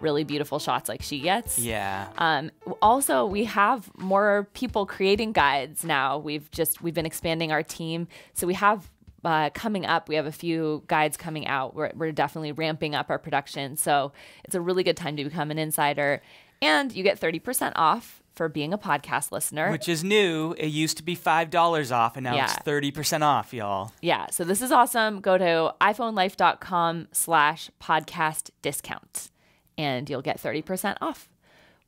really 0.00 0.24
beautiful 0.24 0.58
shots 0.58 0.90
like 0.90 1.00
she 1.02 1.20
gets. 1.20 1.58
Yeah. 1.58 2.08
Um, 2.18 2.50
also, 2.82 3.24
we 3.24 3.44
have 3.44 3.90
more 3.96 4.48
people 4.52 4.84
creating 4.84 5.32
guides 5.32 5.84
now. 5.84 6.18
We've 6.18 6.50
just 6.50 6.82
we've 6.82 6.94
been 6.94 7.06
expanding 7.06 7.50
our 7.50 7.62
team, 7.62 8.08
so 8.34 8.46
we 8.46 8.54
have 8.54 8.90
uh, 9.24 9.50
coming 9.50 9.86
up. 9.86 10.08
We 10.08 10.14
have 10.16 10.26
a 10.26 10.32
few 10.32 10.84
guides 10.86 11.16
coming 11.16 11.46
out. 11.46 11.74
We're 11.74 11.92
we're 11.94 12.12
definitely 12.12 12.52
ramping 12.52 12.94
up 12.94 13.10
our 13.10 13.18
production, 13.18 13.76
so 13.76 14.12
it's 14.44 14.54
a 14.54 14.60
really 14.60 14.82
good 14.82 14.96
time 14.96 15.16
to 15.16 15.24
become 15.24 15.50
an 15.50 15.58
insider, 15.58 16.22
and 16.62 16.92
you 16.94 17.02
get 17.02 17.18
thirty 17.18 17.38
percent 17.38 17.74
off 17.76 18.22
for 18.34 18.48
being 18.48 18.72
a 18.72 18.78
podcast 18.78 19.32
listener. 19.32 19.70
Which 19.70 19.88
is 19.88 20.04
new. 20.04 20.54
It 20.58 20.66
used 20.66 20.96
to 20.98 21.02
be 21.02 21.14
five 21.14 21.50
dollars 21.50 21.90
off, 21.92 22.16
and 22.16 22.24
now 22.24 22.36
it's 22.42 22.54
thirty 22.54 22.90
percent 22.90 23.24
off, 23.24 23.52
y'all. 23.54 23.92
yeah, 24.02 24.26
so 24.30 24.44
this 24.44 24.60
is 24.62 24.70
awesome. 24.72 25.20
Go 25.20 25.38
to 25.38 25.74
iPhoneLife.com 25.80 27.08
slash 27.12 27.70
podcast 27.80 28.50
discount 28.62 29.30
and 29.78 30.08
you'll 30.08 30.22
get 30.22 30.40
30% 30.40 30.96
off. 31.00 31.28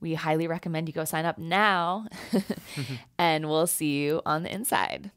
We 0.01 0.15
highly 0.15 0.47
recommend 0.47 0.89
you 0.89 0.93
go 0.93 1.05
sign 1.05 1.25
up 1.25 1.39
now 1.39 2.07
and 3.19 3.49
we'll 3.49 3.67
see 3.67 3.99
you 3.99 4.23
on 4.25 4.43
the 4.43 4.53
inside. 4.53 5.11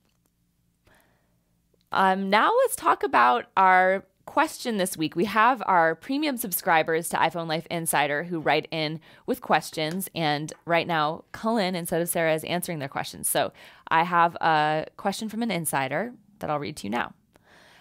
Um, 1.91 2.29
now 2.29 2.51
let's 2.63 2.75
talk 2.75 3.03
about 3.03 3.45
our 3.57 4.05
question 4.25 4.77
this 4.77 4.97
week. 4.97 5.15
We 5.15 5.25
have 5.25 5.61
our 5.65 5.95
premium 5.95 6.37
subscribers 6.37 7.09
to 7.09 7.17
iPhone 7.17 7.47
Life 7.47 7.67
Insider 7.69 8.23
who 8.23 8.39
write 8.39 8.67
in 8.71 8.99
with 9.25 9.41
questions. 9.41 10.09
And 10.15 10.51
right 10.65 10.87
now, 10.87 11.23
Cullen, 11.31 11.75
instead 11.75 12.01
of 12.01 12.09
Sarah, 12.09 12.33
is 12.33 12.43
answering 12.43 12.79
their 12.79 12.87
questions. 12.87 13.27
So 13.27 13.51
I 13.89 14.03
have 14.03 14.35
a 14.35 14.85
question 14.97 15.29
from 15.29 15.43
an 15.43 15.51
insider 15.51 16.13
that 16.39 16.49
I'll 16.49 16.59
read 16.59 16.77
to 16.77 16.87
you 16.87 16.91
now. 16.91 17.13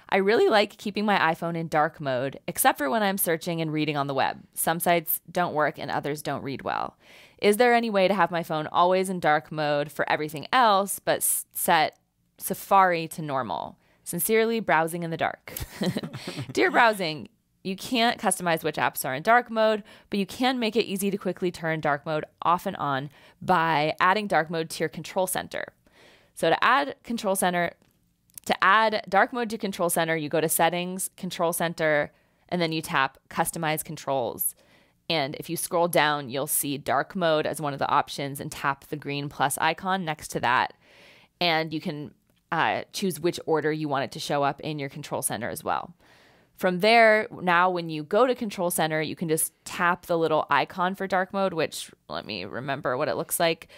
I 0.09 0.16
really 0.16 0.49
like 0.49 0.76
keeping 0.76 1.04
my 1.04 1.16
iPhone 1.18 1.56
in 1.56 1.68
dark 1.68 2.00
mode, 2.00 2.40
except 2.49 2.78
for 2.78 2.90
when 2.90 3.02
I'm 3.02 3.18
searching 3.18 3.61
and 3.61 3.73
reading 3.73 3.97
on 3.97 4.09
the 4.09 4.14
web. 4.14 4.42
Some 4.54 4.80
sites 4.80 5.20
don't 5.30 5.54
work 5.54 5.78
and 5.78 5.90
others 5.90 6.20
don't 6.20 6.42
read 6.42 6.62
well. 6.62 6.97
Is 7.40 7.59
there 7.59 7.75
any 7.75 7.90
way 7.90 8.09
to 8.09 8.14
have 8.14 8.32
my 8.32 8.42
phone 8.42 8.66
always 8.66 9.09
in 9.09 9.20
dark 9.20 9.52
mode 9.52 9.92
for 9.92 10.09
everything 10.11 10.49
else, 10.52 10.99
but 10.99 11.23
set 11.23 11.97
Safari 12.38 13.06
to 13.09 13.23
normal? 13.23 13.78
Sincerely, 14.11 14.59
browsing 14.59 15.05
in 15.05 15.11
the 15.11 15.17
dark. 15.17 15.52
Dear 16.52 16.73
browsing, 16.73 17.29
you 17.62 17.76
can't 17.76 18.21
customize 18.21 18.64
which 18.64 18.75
apps 18.75 19.05
are 19.05 19.14
in 19.14 19.23
dark 19.23 19.52
mode, 19.52 19.85
but 20.11 20.19
you 20.19 20.26
can 20.26 20.59
make 20.59 20.75
it 20.75 20.85
easy 20.85 21.12
to 21.12 21.17
quickly 21.17 21.52
turn 21.52 21.81
dark 21.81 22.05
mode 22.05 22.25
off 22.43 22.67
and 22.67 22.76
on 22.79 23.09
by 23.40 23.95
adding 24.00 24.26
dark 24.26 24.50
mode 24.50 24.69
to 24.71 24.81
your 24.81 24.88
control 24.88 25.29
center. 25.29 25.75
So 26.35 26.50
to 26.50 26.64
add 26.64 26.97
control 27.05 27.37
center, 27.37 27.75
to 28.47 28.64
add 28.64 29.05
dark 29.09 29.33
mode 29.33 29.49
to 29.50 29.59
control 29.59 29.90
center, 29.90 30.17
you 30.17 30.29
go 30.29 30.40
to 30.40 30.49
settings, 30.49 31.09
control 31.17 31.52
center, 31.52 32.11
and 32.49 32.61
then 32.61 32.73
you 32.73 32.83
tap 32.83 33.17
customize 33.29 33.85
controls. 33.85 34.57
And 35.09 35.37
if 35.37 35.49
you 35.49 35.57
scroll 35.57 35.87
down, 35.87 36.31
you'll 36.31 36.49
see 36.49 36.79
dark 36.79 37.14
mode 37.14 37.47
as 37.47 37.61
one 37.61 37.75
of 37.75 37.79
the 37.79 37.88
options 37.88 38.40
and 38.40 38.50
tap 38.50 38.87
the 38.88 38.97
green 38.97 39.29
plus 39.29 39.57
icon 39.59 40.05
next 40.05 40.33
to 40.33 40.40
that. 40.40 40.75
And 41.40 41.73
you 41.73 41.81
can 41.81 42.12
uh, 42.52 42.83
choose 42.92 43.21
which 43.21 43.40
order 43.47 43.73
you 43.73 43.88
want 43.88 44.04
it 44.04 44.12
to 44.12 44.19
show 44.21 44.42
up 44.42 44.61
in 44.61 44.78
your 44.78 44.88
control 44.88 45.23
center 45.23 45.49
as 45.49 45.62
well. 45.62 45.95
From 46.57 46.80
there, 46.80 47.26
now 47.40 47.71
when 47.71 47.88
you 47.88 48.02
go 48.02 48.26
to 48.26 48.35
Control 48.35 48.71
Center, 48.71 49.00
you 49.00 49.16
can 49.16 49.30
just 49.30 49.54
tap 49.64 50.04
the 50.04 50.19
little 50.19 50.47
icon 50.50 50.95
for 50.95 51.07
dark 51.07 51.33
mode, 51.33 51.54
which 51.54 51.90
let 52.07 52.26
me 52.26 52.45
remember 52.45 52.99
what 52.99 53.09
it 53.09 53.16
looks 53.16 53.40
like. 53.40 53.69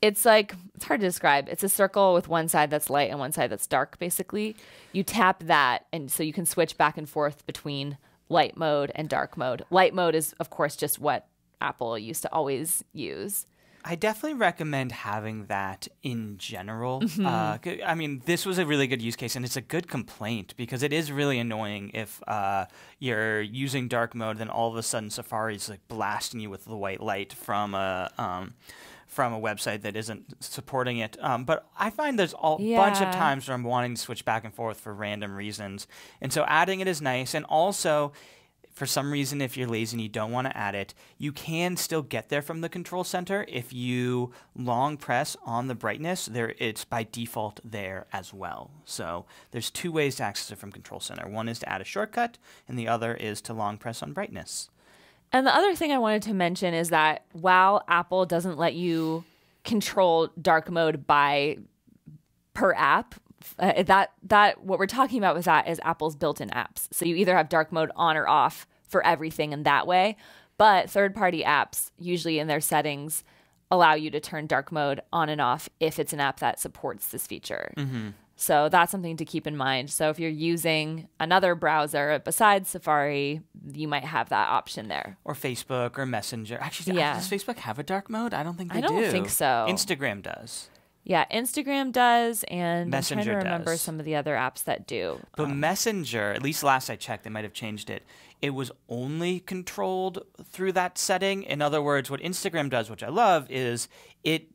It's 0.00 0.24
like, 0.24 0.54
it's 0.76 0.84
hard 0.84 1.00
to 1.00 1.06
describe. 1.08 1.48
It's 1.48 1.64
a 1.64 1.68
circle 1.68 2.14
with 2.14 2.28
one 2.28 2.46
side 2.46 2.70
that's 2.70 2.88
light 2.88 3.10
and 3.10 3.18
one 3.18 3.32
side 3.32 3.50
that's 3.50 3.66
dark, 3.66 3.98
basically. 3.98 4.54
You 4.92 5.02
tap 5.02 5.42
that, 5.46 5.86
and 5.92 6.12
so 6.12 6.22
you 6.22 6.32
can 6.32 6.46
switch 6.46 6.78
back 6.78 6.96
and 6.96 7.08
forth 7.08 7.44
between 7.44 7.98
light 8.28 8.56
mode 8.56 8.92
and 8.94 9.08
dark 9.08 9.36
mode. 9.36 9.64
Light 9.70 9.92
mode 9.92 10.14
is, 10.14 10.32
of 10.34 10.48
course, 10.48 10.76
just 10.76 11.00
what 11.00 11.26
Apple 11.60 11.98
used 11.98 12.22
to 12.22 12.32
always 12.32 12.84
use. 12.92 13.46
I 13.84 13.94
definitely 13.94 14.38
recommend 14.38 14.92
having 14.92 15.46
that 15.46 15.88
in 16.02 16.36
general. 16.36 17.00
Mm-hmm. 17.00 17.26
Uh, 17.26 17.58
I 17.86 17.94
mean, 17.94 18.22
this 18.26 18.44
was 18.44 18.58
a 18.58 18.66
really 18.66 18.86
good 18.86 19.00
use 19.00 19.16
case, 19.16 19.36
and 19.36 19.44
it's 19.44 19.56
a 19.56 19.62
good 19.62 19.88
complaint 19.88 20.54
because 20.56 20.82
it 20.82 20.92
is 20.92 21.10
really 21.10 21.38
annoying 21.38 21.90
if 21.94 22.20
uh, 22.28 22.66
you're 22.98 23.40
using 23.40 23.88
dark 23.88 24.14
mode, 24.14 24.38
then 24.38 24.48
all 24.48 24.70
of 24.70 24.76
a 24.76 24.82
sudden 24.82 25.10
Safari's 25.10 25.68
like 25.68 25.86
blasting 25.88 26.40
you 26.40 26.50
with 26.50 26.64
the 26.64 26.76
white 26.76 27.00
light 27.00 27.32
from 27.32 27.74
a 27.74 28.10
um, 28.18 28.54
from 29.06 29.32
a 29.32 29.40
website 29.40 29.80
that 29.82 29.96
isn't 29.96 30.42
supporting 30.42 30.98
it. 30.98 31.16
Um, 31.20 31.44
but 31.44 31.66
I 31.78 31.88
find 31.90 32.18
there's 32.18 32.34
a 32.34 32.56
bunch 32.56 33.00
of 33.00 33.10
times 33.14 33.48
where 33.48 33.54
I'm 33.54 33.64
wanting 33.64 33.94
to 33.94 34.00
switch 34.00 34.24
back 34.24 34.44
and 34.44 34.52
forth 34.52 34.80
for 34.80 34.92
random 34.92 35.34
reasons, 35.34 35.86
and 36.20 36.32
so 36.32 36.44
adding 36.46 36.80
it 36.80 36.88
is 36.88 37.00
nice, 37.00 37.34
and 37.34 37.44
also 37.46 38.12
for 38.78 38.86
some 38.86 39.10
reason, 39.10 39.40
if 39.40 39.56
you're 39.56 39.66
lazy 39.66 39.96
and 39.96 40.00
you 40.00 40.08
don't 40.08 40.30
want 40.30 40.46
to 40.46 40.56
add 40.56 40.76
it, 40.76 40.94
you 41.18 41.32
can 41.32 41.76
still 41.76 42.00
get 42.00 42.28
there 42.28 42.40
from 42.40 42.60
the 42.60 42.68
control 42.68 43.02
center. 43.02 43.44
If 43.48 43.72
you 43.72 44.30
long 44.56 44.96
press 44.96 45.36
on 45.44 45.66
the 45.66 45.74
brightness, 45.74 46.26
there 46.26 46.54
it's 46.58 46.84
by 46.84 47.06
default 47.10 47.58
there 47.64 48.06
as 48.12 48.32
well. 48.32 48.70
So 48.84 49.26
there's 49.50 49.70
two 49.70 49.90
ways 49.90 50.14
to 50.16 50.22
access 50.22 50.52
it 50.52 50.58
from 50.58 50.70
control 50.70 51.00
center. 51.00 51.28
One 51.28 51.48
is 51.48 51.58
to 51.58 51.68
add 51.68 51.80
a 51.80 51.84
shortcut, 51.84 52.38
and 52.68 52.78
the 52.78 52.86
other 52.86 53.14
is 53.14 53.40
to 53.42 53.52
long 53.52 53.78
press 53.78 54.00
on 54.00 54.12
brightness. 54.12 54.70
And 55.32 55.44
the 55.44 55.54
other 55.54 55.74
thing 55.74 55.90
I 55.90 55.98
wanted 55.98 56.22
to 56.22 56.32
mention 56.32 56.72
is 56.72 56.90
that 56.90 57.24
while 57.32 57.82
Apple 57.88 58.26
doesn't 58.26 58.58
let 58.58 58.74
you 58.74 59.24
control 59.64 60.28
dark 60.40 60.70
mode 60.70 61.04
by 61.04 61.58
per 62.54 62.72
app, 62.74 63.16
uh, 63.58 63.82
that 63.84 64.12
that 64.24 64.64
what 64.64 64.78
we're 64.78 64.86
talking 64.86 65.18
about 65.18 65.34
with 65.36 65.44
that 65.46 65.68
is 65.68 65.80
Apple's 65.84 66.16
built-in 66.16 66.50
apps. 66.50 66.88
So 66.92 67.04
you 67.04 67.14
either 67.16 67.36
have 67.36 67.48
dark 67.48 67.72
mode 67.72 67.90
on 67.96 68.16
or 68.16 68.26
off 68.28 68.66
for 68.88 69.04
everything 69.04 69.52
in 69.52 69.62
that 69.64 69.86
way, 69.86 70.16
but 70.56 70.90
third-party 70.90 71.42
apps 71.44 71.90
usually 71.98 72.38
in 72.38 72.46
their 72.48 72.60
settings 72.60 73.22
allow 73.70 73.92
you 73.94 74.10
to 74.10 74.18
turn 74.20 74.46
dark 74.46 74.72
mode 74.72 75.00
on 75.12 75.28
and 75.28 75.40
off 75.40 75.68
if 75.78 75.98
it's 75.98 76.12
an 76.14 76.20
app 76.20 76.40
that 76.40 76.58
supports 76.58 77.08
this 77.08 77.26
feature. 77.26 77.72
So 78.40 78.68
that's 78.68 78.92
something 78.92 79.16
to 79.16 79.24
keep 79.24 79.48
in 79.48 79.56
mind. 79.56 79.90
So 79.90 80.10
if 80.10 80.20
you're 80.20 80.30
using 80.30 81.08
another 81.18 81.56
browser 81.56 82.22
besides 82.24 82.70
Safari, 82.70 83.40
you 83.72 83.88
might 83.88 84.04
have 84.04 84.28
that 84.28 84.48
option 84.48 84.86
there. 84.86 85.18
Or 85.24 85.34
Facebook 85.34 85.98
or 85.98 86.06
Messenger. 86.06 86.56
Actually, 86.60 86.98
Yeah. 86.98 87.14
does 87.14 87.28
Facebook 87.28 87.56
have 87.58 87.80
a 87.80 87.82
dark 87.82 88.08
mode? 88.08 88.32
I 88.32 88.44
don't 88.44 88.56
think 88.56 88.72
they 88.72 88.78
I 88.78 88.80
don't 88.80 88.96
do. 89.02 89.10
think 89.10 89.28
so. 89.28 89.66
Instagram 89.68 90.22
does. 90.22 90.70
Yeah, 91.08 91.24
Instagram 91.32 91.90
does, 91.90 92.44
and 92.48 92.90
Messenger 92.90 93.20
I'm 93.20 93.24
trying 93.24 93.40
to 93.40 93.44
remember 93.46 93.70
does. 93.72 93.80
some 93.80 93.98
of 93.98 94.04
the 94.04 94.14
other 94.14 94.34
apps 94.34 94.62
that 94.64 94.86
do. 94.86 95.18
But 95.36 95.46
um, 95.46 95.58
Messenger, 95.58 96.34
at 96.34 96.42
least 96.42 96.62
last 96.62 96.90
I 96.90 96.96
checked, 96.96 97.24
they 97.24 97.30
might 97.30 97.44
have 97.44 97.54
changed 97.54 97.88
it. 97.88 98.02
It 98.42 98.50
was 98.50 98.70
only 98.90 99.40
controlled 99.40 100.22
through 100.44 100.72
that 100.72 100.98
setting. 100.98 101.44
In 101.44 101.62
other 101.62 101.80
words, 101.80 102.10
what 102.10 102.20
Instagram 102.20 102.68
does, 102.68 102.90
which 102.90 103.02
I 103.02 103.08
love, 103.08 103.50
is 103.50 103.88
it 104.22 104.48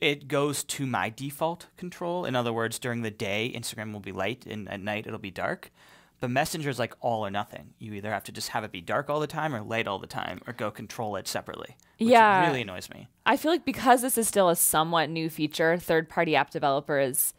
it 0.00 0.28
goes 0.28 0.62
to 0.62 0.86
my 0.86 1.10
default 1.10 1.66
control. 1.76 2.24
In 2.24 2.36
other 2.36 2.52
words, 2.52 2.78
during 2.78 3.02
the 3.02 3.10
day, 3.10 3.52
Instagram 3.52 3.92
will 3.92 4.00
be 4.00 4.12
light, 4.12 4.46
and 4.46 4.68
at 4.68 4.80
night 4.80 5.08
it'll 5.08 5.18
be 5.18 5.32
dark. 5.32 5.72
But 6.20 6.30
Messenger 6.30 6.68
is 6.68 6.78
like 6.78 6.94
all 7.00 7.24
or 7.26 7.30
nothing. 7.30 7.72
You 7.78 7.94
either 7.94 8.10
have 8.10 8.24
to 8.24 8.32
just 8.32 8.50
have 8.50 8.62
it 8.62 8.70
be 8.72 8.82
dark 8.82 9.08
all 9.08 9.20
the 9.20 9.26
time 9.26 9.54
or 9.54 9.62
light 9.62 9.88
all 9.88 9.98
the 9.98 10.06
time, 10.06 10.40
or 10.46 10.52
go 10.52 10.70
control 10.70 11.16
it 11.16 11.26
separately. 11.26 11.76
Which 11.98 12.10
Yeah. 12.10 12.46
really 12.46 12.60
annoys 12.62 12.90
me. 12.90 13.08
I 13.24 13.36
feel 13.36 13.50
like 13.50 13.64
because 13.64 14.02
this 14.02 14.18
is 14.18 14.28
still 14.28 14.50
a 14.50 14.56
somewhat 14.56 15.08
new 15.08 15.30
feature, 15.30 15.78
third-party 15.78 16.36
app 16.36 16.50
developers 16.50 17.34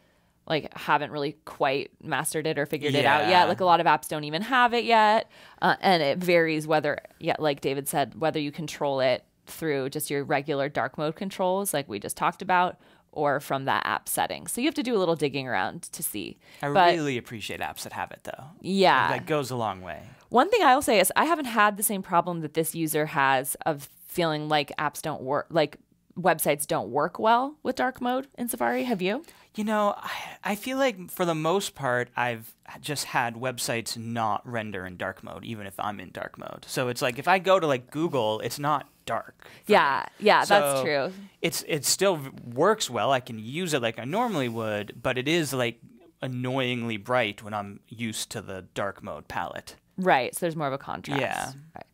like 0.48 0.76
haven't 0.76 1.12
really 1.12 1.36
quite 1.44 1.92
mastered 2.02 2.48
it 2.48 2.58
or 2.58 2.66
figured 2.66 2.96
it 2.96 3.04
out 3.04 3.28
yet. 3.28 3.46
Like 3.46 3.60
a 3.60 3.64
lot 3.64 3.78
of 3.78 3.86
apps 3.86 4.08
don't 4.08 4.24
even 4.24 4.42
have 4.42 4.74
it 4.74 4.82
yet, 4.84 5.30
uh, 5.62 5.76
and 5.80 6.02
it 6.02 6.18
varies 6.18 6.66
whether, 6.66 6.98
yeah, 7.20 7.36
like 7.38 7.60
David 7.60 7.86
said, 7.86 8.20
whether 8.20 8.40
you 8.40 8.50
control 8.50 8.98
it 8.98 9.24
through 9.46 9.90
just 9.90 10.10
your 10.10 10.24
regular 10.24 10.68
dark 10.68 10.98
mode 10.98 11.14
controls, 11.14 11.72
like 11.72 11.88
we 11.88 12.00
just 12.00 12.16
talked 12.16 12.42
about, 12.42 12.76
or 13.12 13.40
from 13.40 13.66
that 13.66 13.82
app 13.86 14.08
setting. 14.08 14.46
So 14.46 14.60
you 14.60 14.66
have 14.66 14.74
to 14.74 14.82
do 14.82 14.96
a 14.96 14.98
little 14.98 15.16
digging 15.16 15.46
around 15.46 15.82
to 15.92 16.02
see. 16.02 16.38
I 16.62 16.72
but 16.72 16.94
really 16.94 17.18
appreciate 17.18 17.60
apps 17.60 17.82
that 17.82 17.92
have 17.92 18.10
it, 18.10 18.20
though. 18.24 18.44
yeah, 18.60 19.08
That 19.08 19.26
goes 19.26 19.50
a 19.50 19.56
long 19.56 19.82
way. 19.82 20.00
One 20.30 20.48
thing 20.50 20.62
I 20.62 20.74
will 20.74 20.82
say 20.82 20.98
is 20.98 21.12
I 21.14 21.26
haven't 21.26 21.44
had 21.44 21.76
the 21.76 21.82
same 21.82 22.02
problem 22.02 22.40
that 22.40 22.54
this 22.54 22.74
user 22.74 23.06
has 23.06 23.54
of 23.66 23.88
feeling 24.08 24.48
like 24.48 24.72
apps 24.78 25.02
don't 25.02 25.22
work, 25.22 25.46
like 25.50 25.76
websites 26.18 26.66
don't 26.66 26.88
work 26.90 27.18
well 27.18 27.56
with 27.62 27.76
dark 27.76 28.00
mode 28.00 28.28
in 28.36 28.48
Safari. 28.48 28.84
Have 28.84 29.00
you? 29.02 29.24
You 29.54 29.64
know, 29.64 29.94
I, 29.96 30.10
I 30.44 30.54
feel 30.54 30.78
like 30.78 31.10
for 31.10 31.24
the 31.24 31.34
most 31.34 31.74
part, 31.74 32.08
I've 32.16 32.54
just 32.80 33.04
had 33.04 33.34
websites 33.34 33.98
not 33.98 34.40
render 34.48 34.86
in 34.86 34.96
dark 34.96 35.22
mode, 35.22 35.44
even 35.44 35.66
if 35.66 35.78
I'm 35.78 36.00
in 36.00 36.10
dark 36.10 36.38
mode. 36.38 36.64
So 36.66 36.88
it's 36.88 37.02
like 37.02 37.18
if 37.18 37.28
I 37.28 37.38
go 37.38 37.60
to 37.60 37.66
like 37.66 37.90
Google, 37.90 38.40
it's 38.40 38.58
not 38.58 38.88
dark. 39.04 39.46
Yeah, 39.66 40.06
me. 40.18 40.26
yeah, 40.26 40.44
that's 40.44 40.80
true. 40.80 41.12
It's 41.42 41.64
it 41.68 41.84
still 41.84 42.18
works 42.44 42.88
well. 42.88 43.12
I 43.12 43.20
can 43.20 43.38
use 43.38 43.74
it 43.74 43.82
like 43.82 43.98
I 43.98 44.04
normally 44.04 44.48
would, 44.48 45.00
but 45.02 45.18
it 45.18 45.28
is 45.28 45.52
like 45.52 45.80
annoyingly 46.22 46.96
bright 46.96 47.42
when 47.42 47.52
I'm 47.52 47.80
used 47.88 48.30
to 48.30 48.40
the 48.40 48.64
dark 48.74 49.02
mode 49.02 49.28
palette. 49.28 49.76
Right. 49.98 50.34
So 50.34 50.40
there's 50.40 50.56
more 50.56 50.68
of 50.68 50.72
a 50.72 50.78
contrast. 50.78 51.20
Yeah. 51.20 51.52
Right. 51.74 51.86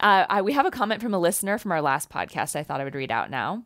Uh, 0.00 0.26
I, 0.30 0.42
we 0.42 0.54
have 0.54 0.64
a 0.64 0.70
comment 0.70 1.02
from 1.02 1.12
a 1.12 1.18
listener 1.18 1.58
from 1.58 1.72
our 1.72 1.82
last 1.82 2.08
podcast. 2.08 2.56
I 2.56 2.62
thought 2.62 2.80
I 2.80 2.84
would 2.84 2.94
read 2.94 3.10
out 3.10 3.30
now. 3.30 3.64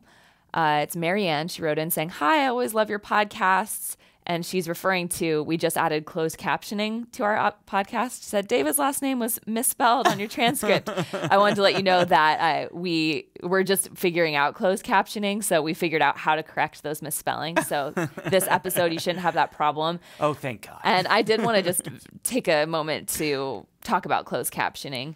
Uh, 0.55 0.79
it's 0.83 0.95
Marianne. 0.95 1.49
She 1.49 1.61
wrote 1.61 1.77
in 1.77 1.91
saying, 1.91 2.09
Hi, 2.09 2.45
I 2.45 2.47
always 2.47 2.73
love 2.73 2.89
your 2.89 2.99
podcasts. 2.99 3.97
And 4.27 4.43
she's 4.43 4.67
referring 4.67 5.07
to, 5.09 5.43
we 5.43 5.55
just 5.55 5.77
added 5.77 6.05
closed 6.05 6.39
captioning 6.39 7.11
to 7.11 7.23
our 7.23 7.53
podcast. 7.67 8.23
She 8.23 8.29
said, 8.29 8.47
David's 8.47 8.79
last 8.79 9.03
name 9.03 9.19
was 9.19 9.39
misspelled 9.45 10.07
on 10.07 10.17
your 10.17 10.27
transcript. 10.27 10.89
I 11.13 11.37
wanted 11.37 11.55
to 11.55 11.61
let 11.61 11.75
you 11.75 11.83
know 11.83 12.03
that 12.03 12.39
uh, 12.39 12.75
we 12.75 13.27
were 13.43 13.63
just 13.63 13.95
figuring 13.95 14.35
out 14.35 14.55
closed 14.55 14.83
captioning. 14.83 15.43
So 15.43 15.61
we 15.61 15.75
figured 15.75 16.01
out 16.01 16.17
how 16.17 16.35
to 16.35 16.41
correct 16.41 16.81
those 16.81 17.03
misspellings. 17.03 17.67
So 17.67 17.91
this 18.25 18.47
episode, 18.47 18.91
you 18.91 18.99
shouldn't 18.99 19.21
have 19.21 19.35
that 19.35 19.51
problem. 19.51 19.99
Oh, 20.19 20.33
thank 20.33 20.65
God. 20.65 20.79
And 20.83 21.05
I 21.07 21.21
did 21.21 21.43
want 21.43 21.57
to 21.57 21.61
just 21.61 21.87
take 22.23 22.47
a 22.47 22.65
moment 22.65 23.09
to 23.09 23.67
talk 23.83 24.07
about 24.07 24.25
closed 24.25 24.51
captioning. 24.51 25.13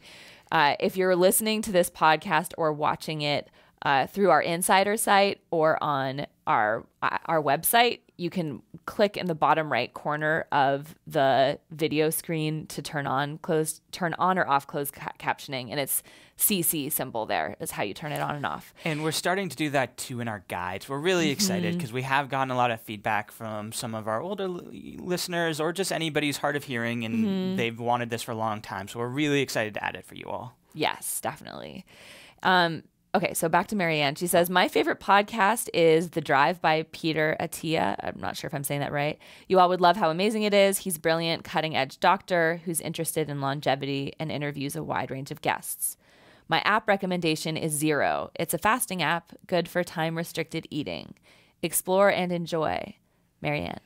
Uh, 0.52 0.76
if 0.80 0.98
you're 0.98 1.16
listening 1.16 1.64
to 1.64 1.72
this 1.72 1.90
podcast 1.90 2.54
or 2.60 2.72
watching 2.74 3.22
it 3.22 3.50
uh, 3.84 4.08
through 4.08 4.30
our 4.30 4.42
insider 4.42 4.98
site 4.98 5.40
or 5.52 5.82
on 5.84 6.26
our 6.48 6.86
our 7.02 7.42
website, 7.42 8.00
you 8.18 8.30
can 8.30 8.62
click 8.86 9.16
in 9.16 9.28
the 9.28 9.36
bottom 9.36 9.72
right 9.72 9.94
corner 9.94 10.46
of 10.52 10.96
the 11.08 11.58
video 11.72 12.10
screen 12.10 12.66
to 12.68 12.82
turn 12.82 13.08
on 13.08 13.38
closed 13.38 13.82
turn 13.92 14.14
on 14.16 14.38
or 14.38 14.48
off 14.50 14.68
closed 14.68 14.94
ca- 14.94 15.12
captioning, 15.20 15.70
and 15.72 15.80
it's 15.80 16.04
CC 16.38 16.92
symbol 16.92 17.26
there 17.26 17.56
is 17.60 17.72
how 17.72 17.84
you 17.84 17.94
turn 17.94 18.12
it 18.12 18.20
on 18.22 18.36
and 18.36 18.46
off. 18.46 18.74
And 18.84 19.04
we're 19.04 19.12
starting 19.12 19.48
to 19.50 19.56
do 19.56 19.70
that 19.72 19.96
too 19.98 20.20
in 20.22 20.28
our 20.28 20.44
guides. 20.48 20.90
We're 20.90 20.98
really 21.00 21.30
excited 21.32 21.70
Mm-hmm. 21.72 21.78
because 21.78 21.94
we 21.94 22.02
have 22.02 22.30
gotten 22.30 22.50
a 22.52 22.56
lot 22.56 22.72
of 22.72 22.82
feedback 22.82 23.32
from 23.32 23.72
some 23.74 23.94
of 23.94 24.08
our 24.08 24.22
older 24.22 24.48
li- 24.48 24.98
listeners 25.00 25.60
or 25.62 25.72
just 25.74 25.92
anybody 25.92 26.28
who's 26.28 26.38
hard 26.38 26.56
of 26.56 26.64
hearing 26.64 27.06
and 27.06 27.26
Mm-hmm. 27.26 27.56
they've 27.58 27.80
wanted 27.80 28.10
this 28.10 28.24
for 28.24 28.32
a 28.32 28.36
long 28.36 28.62
time. 28.62 28.88
So 28.88 29.00
we're 29.00 29.08
really 29.08 29.42
excited 29.42 29.74
to 29.76 29.84
add 29.84 29.96
it 29.96 30.06
for 30.06 30.16
you 30.16 30.26
all. 30.26 30.58
Yes, 30.74 31.20
definitely. 31.22 31.86
Um, 32.44 32.84
okay, 33.16 33.34
so 33.34 33.50
back 33.50 33.68
to 33.68 33.76
Marianne. 33.76 34.16
She 34.16 34.28
says, 34.28 34.50
My 34.50 34.68
favorite 34.68 35.00
podcast 35.00 35.70
is 35.74 36.12
The 36.12 36.22
Drive 36.22 36.62
by 36.62 36.84
Peter 36.92 37.36
Attia. 37.40 37.96
I'm 38.04 38.20
not 38.20 38.38
sure 38.38 38.48
if 38.48 38.54
I'm 38.54 38.64
saying 38.64 38.82
that 38.82 38.92
right. 38.92 39.18
You 39.48 39.60
all 39.60 39.70
would 39.70 39.82
love 39.82 39.98
how 39.98 40.10
amazing 40.10 40.44
it 40.44 40.54
is. 40.54 40.80
He's 40.80 40.98
brilliant, 40.98 41.44
cutting 41.44 41.76
edge 41.76 42.00
doctor 42.00 42.62
who's 42.66 42.82
interested 42.82 43.30
in 43.30 43.42
longevity 43.42 44.14
and 44.20 44.32
interviews 44.32 44.76
a 44.76 44.84
wide 44.84 45.12
range 45.12 45.32
of 45.32 45.42
guests. 45.42 45.98
My 46.48 46.62
app 46.62 46.88
recommendation 46.88 47.58
is 47.58 47.72
Zero. 47.74 48.32
It's 48.36 48.54
a 48.54 48.60
fasting 48.60 49.04
app, 49.04 49.34
good 49.46 49.68
for 49.68 49.84
time 49.84 50.18
restricted 50.18 50.68
eating. 50.70 51.14
Explore 51.62 52.10
and 52.10 52.32
enjoy. 52.32 52.96
Marianne. 53.42 53.80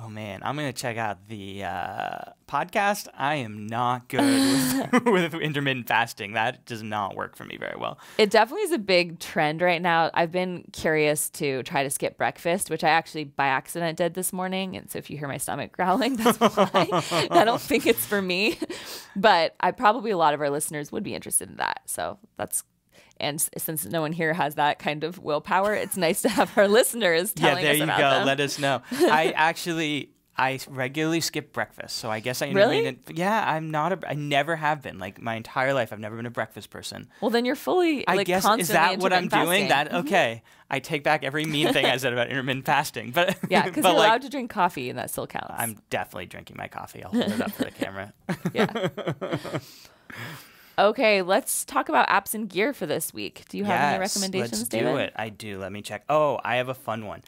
Oh 0.00 0.08
man, 0.08 0.40
I'm 0.42 0.56
gonna 0.56 0.72
check 0.72 0.96
out 0.96 1.28
the 1.28 1.64
uh, 1.64 2.18
podcast. 2.48 3.06
I 3.16 3.36
am 3.36 3.66
not 3.66 4.08
good 4.08 4.20
with, 5.04 5.04
with 5.32 5.34
intermittent 5.34 5.86
fasting. 5.86 6.32
That 6.32 6.64
does 6.64 6.82
not 6.82 7.14
work 7.14 7.36
for 7.36 7.44
me 7.44 7.56
very 7.56 7.76
well. 7.78 7.98
It 8.18 8.30
definitely 8.30 8.62
is 8.62 8.72
a 8.72 8.78
big 8.78 9.20
trend 9.20 9.62
right 9.62 9.80
now. 9.80 10.10
I've 10.12 10.32
been 10.32 10.64
curious 10.72 11.30
to 11.30 11.62
try 11.62 11.84
to 11.84 11.90
skip 11.90 12.18
breakfast, 12.18 12.70
which 12.70 12.82
I 12.82 12.88
actually 12.88 13.24
by 13.24 13.46
accident 13.46 13.98
did 13.98 14.14
this 14.14 14.32
morning. 14.32 14.76
And 14.76 14.90
so 14.90 14.98
if 14.98 15.10
you 15.10 15.16
hear 15.16 15.28
my 15.28 15.38
stomach 15.38 15.72
growling, 15.76 16.16
that's 16.16 16.38
why. 16.40 16.88
I 17.30 17.44
don't 17.44 17.60
think 17.60 17.86
it's 17.86 18.04
for 18.04 18.20
me, 18.20 18.58
but 19.14 19.54
I 19.60 19.70
probably 19.70 20.10
a 20.10 20.16
lot 20.16 20.34
of 20.34 20.40
our 20.40 20.50
listeners 20.50 20.90
would 20.90 21.04
be 21.04 21.14
interested 21.14 21.48
in 21.48 21.56
that. 21.56 21.82
So 21.86 22.18
that's 22.36 22.64
and 23.18 23.40
since 23.56 23.84
no 23.86 24.00
one 24.00 24.12
here 24.12 24.32
has 24.34 24.56
that 24.56 24.78
kind 24.78 25.04
of 25.04 25.18
willpower, 25.18 25.74
it's 25.74 25.96
nice 25.96 26.22
to 26.22 26.28
have 26.28 26.56
our 26.58 26.68
listeners 26.80 27.32
telling 27.32 27.64
yeah, 27.64 27.72
there 27.72 27.74
you 27.74 27.86
go. 27.86 27.96
them. 27.96 28.26
Let 28.26 28.40
us 28.40 28.58
know. 28.58 28.82
I 28.92 29.32
actually. 29.36 30.10
I 30.36 30.58
regularly 30.68 31.20
skip 31.20 31.52
breakfast, 31.52 31.96
so 31.96 32.10
I 32.10 32.18
guess 32.18 32.42
I 32.42 32.46
Really? 32.50 32.78
intermittent. 32.78 33.16
Yeah, 33.16 33.48
I'm 33.48 33.70
not 33.70 33.92
a. 33.92 34.00
I 34.04 34.14
never 34.14 34.56
have 34.56 34.82
been. 34.82 34.98
Like 34.98 35.22
my 35.22 35.36
entire 35.36 35.72
life, 35.72 35.92
I've 35.92 36.00
never 36.00 36.16
been 36.16 36.26
a 36.26 36.30
breakfast 36.30 36.70
person. 36.70 37.08
well, 37.20 37.30
then 37.30 37.44
you're 37.44 37.54
fully. 37.54 38.04
I 38.08 38.16
like, 38.16 38.26
guess 38.26 38.44
is 38.58 38.66
that 38.66 38.98
what 38.98 39.12
I'm 39.12 39.26
intermittent 39.26 39.46
doing? 39.46 39.68
That 39.68 39.86
mm-hmm. 39.90 40.08
okay? 40.08 40.42
I 40.68 40.80
take 40.80 41.04
back 41.04 41.22
every 41.22 41.44
mean 41.44 41.72
thing 41.72 41.86
I 41.86 41.96
said 41.98 42.12
about 42.12 42.30
intermittent 42.30 42.66
fasting, 42.66 43.12
but 43.12 43.38
Yeah, 43.48 43.62
because 43.62 43.84
you're 43.84 43.92
like, 43.94 44.08
allowed 44.08 44.22
to 44.22 44.28
drink 44.28 44.50
coffee, 44.50 44.90
and 44.90 44.98
that 44.98 45.08
still 45.08 45.28
counts. 45.28 45.54
I'm 45.56 45.78
definitely 45.88 46.26
drinking 46.26 46.56
my 46.58 46.66
coffee. 46.66 47.04
I'll 47.04 47.12
hold 47.12 47.30
it 47.30 47.40
up 47.40 47.52
for 47.52 47.62
the 47.62 47.70
camera. 47.70 48.12
yeah. 48.52 48.88
Okay, 50.78 51.22
let's 51.22 51.64
talk 51.64 51.88
about 51.88 52.08
apps 52.08 52.34
and 52.34 52.48
gear 52.48 52.72
for 52.72 52.86
this 52.86 53.12
week. 53.14 53.44
Do 53.48 53.58
you 53.58 53.64
have 53.64 53.80
any 53.80 54.02
Yes, 54.02 54.14
recommendations, 54.16 54.60
let's 54.60 54.68
David? 54.68 54.90
do 54.92 54.96
it. 54.98 55.12
I 55.16 55.28
do. 55.28 55.58
Let 55.58 55.72
me 55.72 55.82
check. 55.82 56.04
Oh, 56.08 56.40
I 56.44 56.56
have 56.56 56.68
a 56.68 56.74
fun 56.74 57.06
one. 57.06 57.22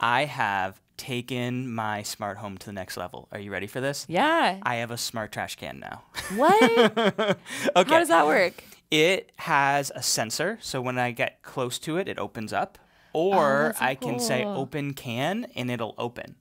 I 0.00 0.24
have 0.26 0.80
taken 0.96 1.72
my 1.72 2.02
smart 2.02 2.38
home 2.38 2.58
to 2.58 2.66
the 2.66 2.72
next 2.72 2.96
level. 2.96 3.28
Are 3.32 3.38
you 3.38 3.50
ready 3.52 3.66
for 3.66 3.80
this? 3.80 4.04
Yeah. 4.08 4.58
I 4.62 4.76
have 4.76 4.90
a 4.90 4.98
smart 4.98 5.32
trash 5.32 5.56
can 5.56 5.78
now. 5.80 6.02
What? 6.36 6.62
okay. 6.98 7.36
How 7.76 7.84
does 7.84 8.08
that 8.08 8.26
work? 8.26 8.62
It 8.90 9.32
has 9.36 9.92
a 9.94 10.02
sensor, 10.02 10.58
so 10.60 10.80
when 10.80 10.98
I 10.98 11.10
get 11.10 11.42
close 11.42 11.78
to 11.80 11.98
it, 11.98 12.08
it 12.08 12.18
opens 12.18 12.52
up. 12.52 12.78
Or 13.12 13.70
Oh, 13.74 13.78
so 13.78 13.84
I 13.84 13.94
can 13.94 14.18
say 14.18 14.44
open 14.44 14.92
can 14.94 15.46
and 15.54 15.70
it'll 15.70 15.94
open. 15.98 16.36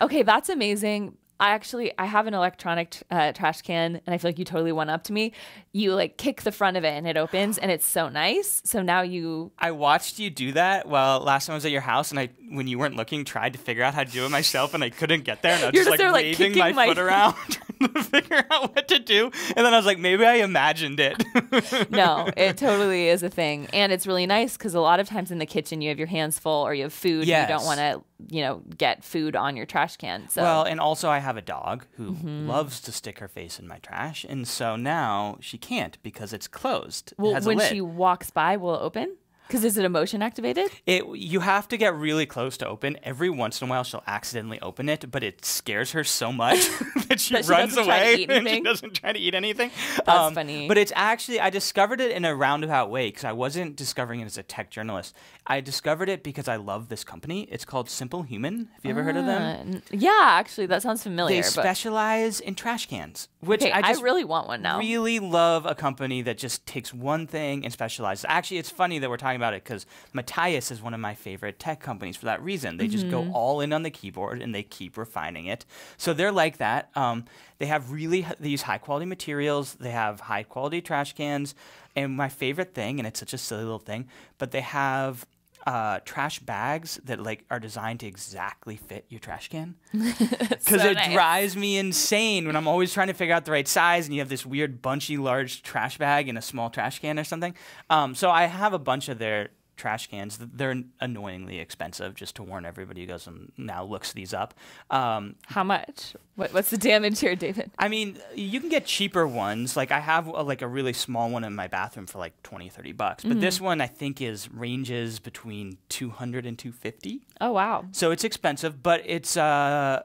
Okay, 0.00 0.22
that's 0.22 0.48
amazing. 0.48 1.16
I 1.40 1.50
actually 1.50 1.90
I 1.98 2.04
have 2.04 2.26
an 2.26 2.34
electronic 2.34 3.02
uh, 3.10 3.32
trash 3.32 3.62
can, 3.62 4.00
and 4.06 4.14
I 4.14 4.18
feel 4.18 4.28
like 4.28 4.38
you 4.38 4.44
totally 4.44 4.72
went 4.72 4.90
up 4.90 5.04
to 5.04 5.12
me. 5.12 5.32
You 5.72 5.94
like 5.94 6.18
kick 6.18 6.42
the 6.42 6.52
front 6.52 6.76
of 6.76 6.84
it, 6.84 6.90
and 6.90 7.08
it 7.08 7.16
opens, 7.16 7.56
and 7.56 7.70
it's 7.70 7.86
so 7.86 8.10
nice. 8.10 8.60
So 8.64 8.82
now 8.82 9.00
you 9.00 9.50
I 9.58 9.70
watched 9.70 10.18
you 10.18 10.28
do 10.28 10.52
that. 10.52 10.86
Well, 10.86 11.20
last 11.20 11.46
time 11.46 11.54
I 11.54 11.56
was 11.56 11.64
at 11.64 11.72
your 11.72 11.80
house, 11.80 12.10
and 12.10 12.20
I, 12.20 12.28
when 12.50 12.68
you 12.68 12.78
weren't 12.78 12.96
looking, 12.96 13.24
tried 13.24 13.54
to 13.54 13.58
figure 13.58 13.82
out 13.82 13.94
how 13.94 14.04
to 14.04 14.10
do 14.10 14.26
it 14.26 14.28
myself, 14.28 14.74
and 14.74 14.84
I 14.84 14.90
couldn't 14.90 15.24
get 15.24 15.40
there. 15.40 15.54
And 15.54 15.62
I 15.62 15.66
was 15.68 15.74
You're 15.74 15.84
just, 15.84 15.96
just 15.96 15.98
there, 15.98 16.12
like 16.12 16.26
like, 16.26 16.38
waving 16.38 16.58
my, 16.58 16.64
kicking 16.66 16.76
my- 16.76 16.86
foot 16.88 16.98
around, 17.06 17.58
figure 18.02 18.42
out 18.50 18.74
what 18.74 18.88
to 18.88 18.98
do. 18.98 19.30
And 19.56 19.64
then 19.66 19.72
I 19.72 19.76
was 19.76 19.86
like, 19.86 19.98
maybe 19.98 20.24
I 20.24 20.34
imagined 20.36 21.00
it. 21.00 21.22
no, 21.90 22.28
it 22.36 22.56
totally 22.58 23.08
is 23.08 23.22
a 23.22 23.28
thing, 23.30 23.68
and 23.72 23.90
it's 23.92 24.06
really 24.06 24.26
nice 24.26 24.56
because 24.56 24.74
a 24.74 24.80
lot 24.80 25.00
of 25.00 25.08
times 25.08 25.30
in 25.30 25.38
the 25.38 25.46
kitchen 25.46 25.80
you 25.80 25.88
have 25.88 25.98
your 25.98 26.06
hands 26.08 26.38
full, 26.38 26.62
or 26.66 26.74
you 26.74 26.84
have 26.84 26.92
food, 26.92 27.20
and 27.20 27.28
you 27.28 27.46
don't 27.56 27.64
want 27.64 27.78
to, 27.80 28.02
you 28.28 28.42
know, 28.42 28.62
get 28.76 29.02
food 29.04 29.34
on 29.36 29.56
your 29.56 29.66
trash 29.66 29.96
can. 29.96 30.28
So 30.28 30.42
Well, 30.42 30.62
and 30.64 30.78
also 30.80 31.08
I 31.08 31.18
have 31.18 31.36
a 31.36 31.42
dog 31.42 31.86
who 31.96 32.10
Mm-hmm. 32.12 32.48
loves 32.48 32.80
to 32.82 32.92
stick 32.92 33.18
her 33.20 33.28
face 33.28 33.58
in 33.58 33.66
my 33.68 33.78
trash, 33.78 34.24
and 34.28 34.46
so 34.46 34.76
now 34.76 35.38
she 35.40 35.56
can't 35.58 35.96
because 36.02 36.32
it's 36.32 36.48
closed. 36.48 37.12
it 37.12 37.18
well, 37.18 37.36
a 37.36 37.40
when 37.40 37.60
she 37.60 37.80
walks 37.80 38.30
by, 38.30 38.56
will 38.56 38.74
it 38.74 38.80
open? 38.82 39.16
Because 39.50 39.64
is 39.64 39.76
it 39.76 39.84
emotion 39.84 40.22
activated? 40.22 40.70
It 40.86 41.04
you 41.16 41.40
have 41.40 41.66
to 41.68 41.76
get 41.76 41.96
really 41.96 42.24
close 42.24 42.56
to 42.58 42.68
open. 42.68 42.96
Every 43.02 43.28
once 43.28 43.60
in 43.60 43.66
a 43.66 43.70
while, 43.70 43.82
she'll 43.82 44.04
accidentally 44.06 44.60
open 44.60 44.88
it, 44.88 45.10
but 45.10 45.24
it 45.24 45.44
scares 45.44 45.90
her 45.90 46.04
so 46.04 46.32
much 46.32 46.58
that 47.08 47.18
she 47.18 47.34
That 47.34 47.44
she 47.44 47.50
runs 47.50 47.74
doesn't 47.74 47.84
try 47.84 47.98
to 47.98 48.24
away 48.24 48.36
and 48.36 48.48
she 48.54 48.60
doesn't 48.60 48.94
try 48.94 49.12
to 49.12 49.18
eat 49.18 49.34
anything. 49.34 49.70
Um, 49.98 50.04
That's 50.06 50.34
funny. 50.34 50.68
But 50.68 50.78
it's 50.78 50.92
actually 50.94 51.40
I 51.40 51.50
discovered 51.50 52.00
it 52.00 52.12
in 52.12 52.24
a 52.24 52.34
roundabout 52.34 52.90
way 52.90 53.08
because 53.08 53.24
I 53.24 53.32
wasn't 53.32 53.74
discovering 53.74 54.20
it 54.20 54.26
as 54.26 54.38
a 54.38 54.44
tech 54.44 54.70
journalist. 54.70 55.16
I 55.48 55.60
discovered 55.60 56.08
it 56.08 56.22
because 56.22 56.46
I 56.46 56.54
love 56.54 56.88
this 56.88 57.02
company. 57.02 57.48
It's 57.50 57.64
called 57.64 57.88
simplehuman. 57.88 58.68
Have 58.72 58.84
you 58.84 58.90
ever 58.90 59.02
heard 59.02 59.16
of 59.16 59.26
them? 59.26 59.76
Uh, 59.76 59.80
yeah, 59.90 60.28
actually, 60.30 60.66
that 60.66 60.82
sounds 60.82 61.02
familiar. 61.02 61.34
They 61.36 61.42
specialize 61.42 62.38
in 62.38 62.54
trash 62.54 62.86
cans, 62.86 63.28
which 63.40 63.62
okay, 63.62 63.72
I 63.72 63.80
I, 63.90 63.92
really 64.00 64.22
want 64.22 64.46
one 64.46 64.62
now. 64.62 64.78
really 64.78 65.18
love 65.18 65.66
a 65.66 65.74
company 65.74 66.22
that 66.22 66.38
just 66.38 66.66
takes 66.66 66.94
one 66.94 67.26
thing 67.26 67.64
and 67.64 67.72
specializes. 67.72 68.24
Actually, 68.28 68.58
it's 68.58 68.70
funny 68.70 69.00
that 69.00 69.10
we're 69.10 69.16
talking 69.16 69.39
about 69.40 69.54
it 69.54 69.64
because 69.64 69.86
Matias 70.12 70.70
is 70.70 70.82
one 70.82 70.94
of 70.94 71.00
my 71.00 71.14
favorite 71.14 71.58
tech 71.58 71.80
companies 71.80 72.16
for 72.16 72.26
that 72.26 72.42
reason. 72.42 72.76
They 72.76 72.86
just 72.86 73.06
Mm-hmm. 73.06 73.28
go 73.28 73.32
all 73.32 73.60
in 73.62 73.72
on 73.72 73.82
the 73.82 73.90
keyboard 73.90 74.42
and 74.42 74.54
they 74.54 74.62
keep 74.62 74.96
refining 74.98 75.46
it. 75.46 75.64
So 75.96 76.12
they're 76.12 76.32
like 76.32 76.58
that. 76.58 76.90
Um, 76.94 77.24
they 77.58 77.66
have 77.66 77.90
really 77.90 78.20
h- 78.20 78.36
these 78.38 78.62
high 78.62 78.78
quality 78.78 79.06
materials. 79.06 79.74
They 79.74 79.90
have 79.92 80.20
high 80.20 80.42
quality 80.42 80.80
trash 80.82 81.14
cans, 81.14 81.54
and 81.96 82.16
my 82.16 82.28
favorite 82.28 82.74
thing, 82.74 82.98
and 83.00 83.06
it's 83.06 83.18
such 83.20 83.32
a 83.32 83.38
silly 83.38 83.62
little 83.62 83.78
thing, 83.78 84.08
but 84.38 84.50
they 84.50 84.60
have. 84.62 85.26
Uh, 85.66 86.00
trash 86.06 86.38
bags 86.40 86.98
that 87.04 87.22
like 87.22 87.44
are 87.50 87.60
designed 87.60 88.00
to 88.00 88.06
exactly 88.06 88.76
fit 88.76 89.04
your 89.10 89.20
trash 89.20 89.48
can 89.50 89.74
because 89.92 90.58
So 90.80 90.88
it 90.90 90.94
nice. 90.94 91.12
drives 91.12 91.54
me 91.54 91.76
insane 91.76 92.46
when 92.46 92.56
I'm 92.56 92.66
always 92.66 92.94
trying 92.94 93.08
to 93.08 93.12
figure 93.14 93.34
out 93.34 93.44
the 93.44 93.52
right 93.52 93.68
size 93.68 94.06
and 94.06 94.14
you 94.14 94.20
have 94.20 94.30
this 94.30 94.46
weird 94.46 94.80
bunchy 94.80 95.18
large 95.18 95.62
trash 95.62 95.98
bag 95.98 96.28
in 96.28 96.38
a 96.38 96.42
small 96.42 96.70
trash 96.70 96.98
can 97.00 97.18
or 97.18 97.24
something. 97.24 97.54
Um, 97.90 98.14
so 98.14 98.30
I 98.30 98.44
have 98.46 98.72
a 98.72 98.78
bunch 98.78 99.08
of 99.10 99.18
their 99.18 99.50
trash 99.80 100.06
cans. 100.08 100.38
They're 100.38 100.82
annoyingly 101.00 101.58
expensive, 101.58 102.14
just 102.14 102.36
to 102.36 102.42
warn 102.42 102.64
everybody 102.66 103.00
who 103.00 103.06
goes 103.06 103.26
and 103.26 103.50
now 103.56 103.82
looks 103.84 104.12
these 104.12 104.34
up. 104.34 104.54
Um, 104.90 105.36
How 105.46 105.64
much? 105.64 106.14
What, 106.36 106.52
what's 106.54 106.70
the 106.70 106.78
damage 106.78 107.20
here, 107.20 107.34
David? 107.34 107.70
I 107.78 107.88
mean, 107.88 108.18
you 108.34 108.60
can 108.60 108.68
get 108.68 108.86
cheaper 108.86 109.26
ones. 109.26 109.76
Like 109.76 109.90
I 109.90 110.00
have 110.00 110.26
a, 110.26 110.42
like 110.42 110.62
a 110.62 110.68
really 110.68 110.92
small 110.92 111.30
one 111.30 111.44
in 111.44 111.54
my 111.54 111.66
bathroom 111.66 112.06
for 112.06 112.18
like 112.18 112.40
20, 112.42 112.68
30 112.68 112.92
bucks. 112.92 113.24
But 113.24 113.32
Mm-hmm. 113.32 113.40
this 113.40 113.60
one 113.60 113.80
I 113.80 113.86
think 113.86 114.20
is 114.20 114.50
ranges 114.52 115.18
between 115.18 115.78
200 115.88 116.46
and 116.46 116.58
250. 116.58 117.26
Oh 117.40 117.52
wow. 117.52 117.84
So 117.92 118.10
it's 118.10 118.24
expensive, 118.24 118.82
but 118.82 119.02
it's 119.06 119.36
uh 119.36 120.02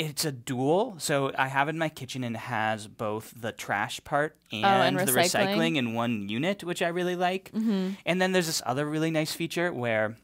it's 0.00 0.24
a 0.24 0.32
dual. 0.32 0.94
So 0.98 1.32
I 1.36 1.48
have 1.48 1.68
it 1.68 1.72
in 1.72 1.78
my 1.78 1.88
kitchen 1.88 2.24
and 2.24 2.34
it 2.36 2.40
has 2.40 2.86
both 2.88 3.32
the 3.36 3.52
trash 3.52 4.02
part 4.02 4.36
and, 4.50 4.64
Oh, 4.64 4.68
and 4.68 4.98
the 4.98 5.12
recycling. 5.12 5.76
in 5.76 5.94
one 5.94 6.28
unit, 6.28 6.64
which 6.64 6.82
I 6.82 6.88
really 6.88 7.16
like. 7.16 7.52
Mm-hmm. 7.52 7.90
And 8.06 8.20
then 8.20 8.32
there's 8.32 8.46
this 8.46 8.62
other 8.64 8.86
really 8.86 9.10
nice 9.10 9.32
feature 9.32 9.72
where 9.72 10.16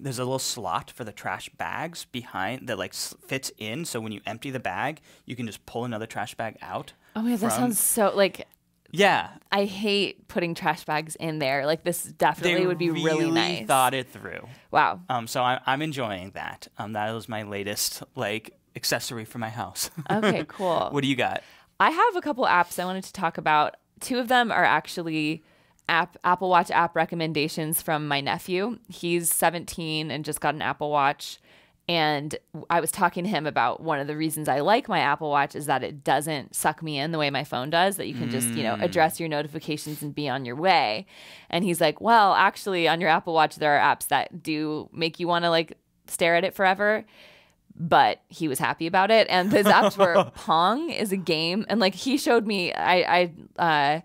there's 0.00 0.18
a 0.18 0.24
little 0.24 0.38
slot 0.38 0.90
for 0.90 1.04
the 1.04 1.12
trash 1.12 1.50
bags 1.50 2.06
behind 2.06 2.68
that 2.68 2.78
like 2.78 2.94
fits 2.94 3.52
in. 3.58 3.84
So 3.84 4.00
when 4.00 4.12
you 4.12 4.20
empty 4.26 4.50
the 4.50 4.60
bag, 4.60 5.00
you 5.26 5.36
can 5.36 5.46
just 5.46 5.64
pull 5.66 5.84
another 5.84 6.06
trash 6.06 6.34
bag 6.34 6.56
out. 6.62 6.94
Oh 7.14 7.22
god, 7.22 7.38
that 7.40 7.52
sounds 7.52 7.78
so 7.78 8.10
like 8.14 8.46
Yeah, 8.90 9.28
I 9.50 9.66
hate 9.66 10.26
putting 10.28 10.54
trash 10.54 10.84
bags 10.86 11.14
in 11.16 11.38
there. 11.38 11.66
Like 11.66 11.84
this 11.84 12.02
they 12.04 12.12
definitely 12.12 12.66
would 12.66 12.78
be 12.78 12.90
really, 12.90 13.30
nice. 13.30 13.66
Thought 13.66 13.92
it 13.92 14.08
through. 14.08 14.48
wow. 14.70 15.00
Um, 15.10 15.26
so 15.26 15.42
I, 15.42 15.60
I'm 15.66 15.82
enjoying 15.82 16.30
that. 16.30 16.68
Um, 16.78 16.94
that 16.94 17.12
was 17.12 17.28
my 17.28 17.42
latest 17.42 18.02
like 18.16 18.54
accessory 18.76 19.24
for 19.24 19.38
my 19.38 19.50
house. 19.50 19.90
Okay, 20.10 20.44
cool. 20.48 20.88
what 20.90 21.02
do 21.02 21.08
you 21.08 21.16
got? 21.16 21.42
I 21.80 21.90
have 21.90 22.16
a 22.16 22.20
couple 22.20 22.44
apps 22.44 22.78
I 22.78 22.84
wanted 22.84 23.04
to 23.04 23.12
talk 23.12 23.38
about. 23.38 23.76
Two 24.00 24.18
of 24.18 24.28
them 24.28 24.52
are 24.52 24.64
actually 24.64 25.42
app 25.88 26.16
Apple 26.24 26.48
Watch 26.48 26.70
app 26.70 26.94
recommendations 26.94 27.82
from 27.82 28.06
my 28.06 28.20
nephew. 28.20 28.78
He's 28.88 29.30
17 29.32 30.10
and 30.10 30.24
just 30.24 30.40
got 30.40 30.54
an 30.54 30.62
Apple 30.62 30.90
Watch. 30.90 31.38
And 31.88 32.36
I 32.70 32.80
was 32.80 32.92
talking 32.92 33.24
to 33.24 33.30
him 33.30 33.46
about 33.46 33.82
one 33.82 33.98
of 33.98 34.06
the 34.06 34.16
reasons 34.16 34.48
I 34.48 34.60
like 34.60 34.88
my 34.88 35.00
Apple 35.00 35.30
Watch 35.30 35.56
is 35.56 35.66
that 35.66 35.82
it 35.82 36.04
doesn't 36.04 36.54
suck 36.54 36.82
me 36.82 36.98
in 36.98 37.10
the 37.10 37.18
way 37.18 37.28
my 37.28 37.42
phone 37.42 37.70
does, 37.70 37.96
that 37.96 38.06
you 38.06 38.14
can 38.14 38.30
just, 38.30 38.48
you 38.48 38.62
know, 38.62 38.76
mm. 38.76 38.82
address 38.82 39.18
your 39.18 39.28
notifications 39.28 40.00
and 40.00 40.14
be 40.14 40.28
on 40.28 40.44
your 40.44 40.54
way. 40.54 41.06
And 41.50 41.64
he's 41.64 41.80
like, 41.80 42.00
well, 42.00 42.34
actually, 42.34 42.86
on 42.86 43.00
your 43.00 43.10
Apple 43.10 43.34
Watch, 43.34 43.56
there 43.56 43.76
are 43.76 43.96
apps 43.96 44.06
that 44.08 44.42
do 44.42 44.88
make 44.92 45.18
you 45.18 45.26
want 45.26 45.44
to 45.44 45.50
like 45.50 45.76
stare 46.06 46.36
at 46.36 46.44
it 46.44 46.54
forever 46.54 47.04
but 47.74 48.22
he 48.28 48.48
was 48.48 48.58
happy 48.58 48.86
about 48.86 49.10
it. 49.10 49.26
And 49.30 49.50
his 49.52 49.66
apps 49.66 49.96
were 49.96 50.30
Pong 50.34 50.90
is 50.90 51.12
a 51.12 51.16
game, 51.16 51.64
and 51.68 51.80
like 51.80 51.94
he 51.94 52.16
showed 52.18 52.46
me, 52.46 52.72
I 52.72 53.30
I 53.58 53.94
uh, 53.96 54.00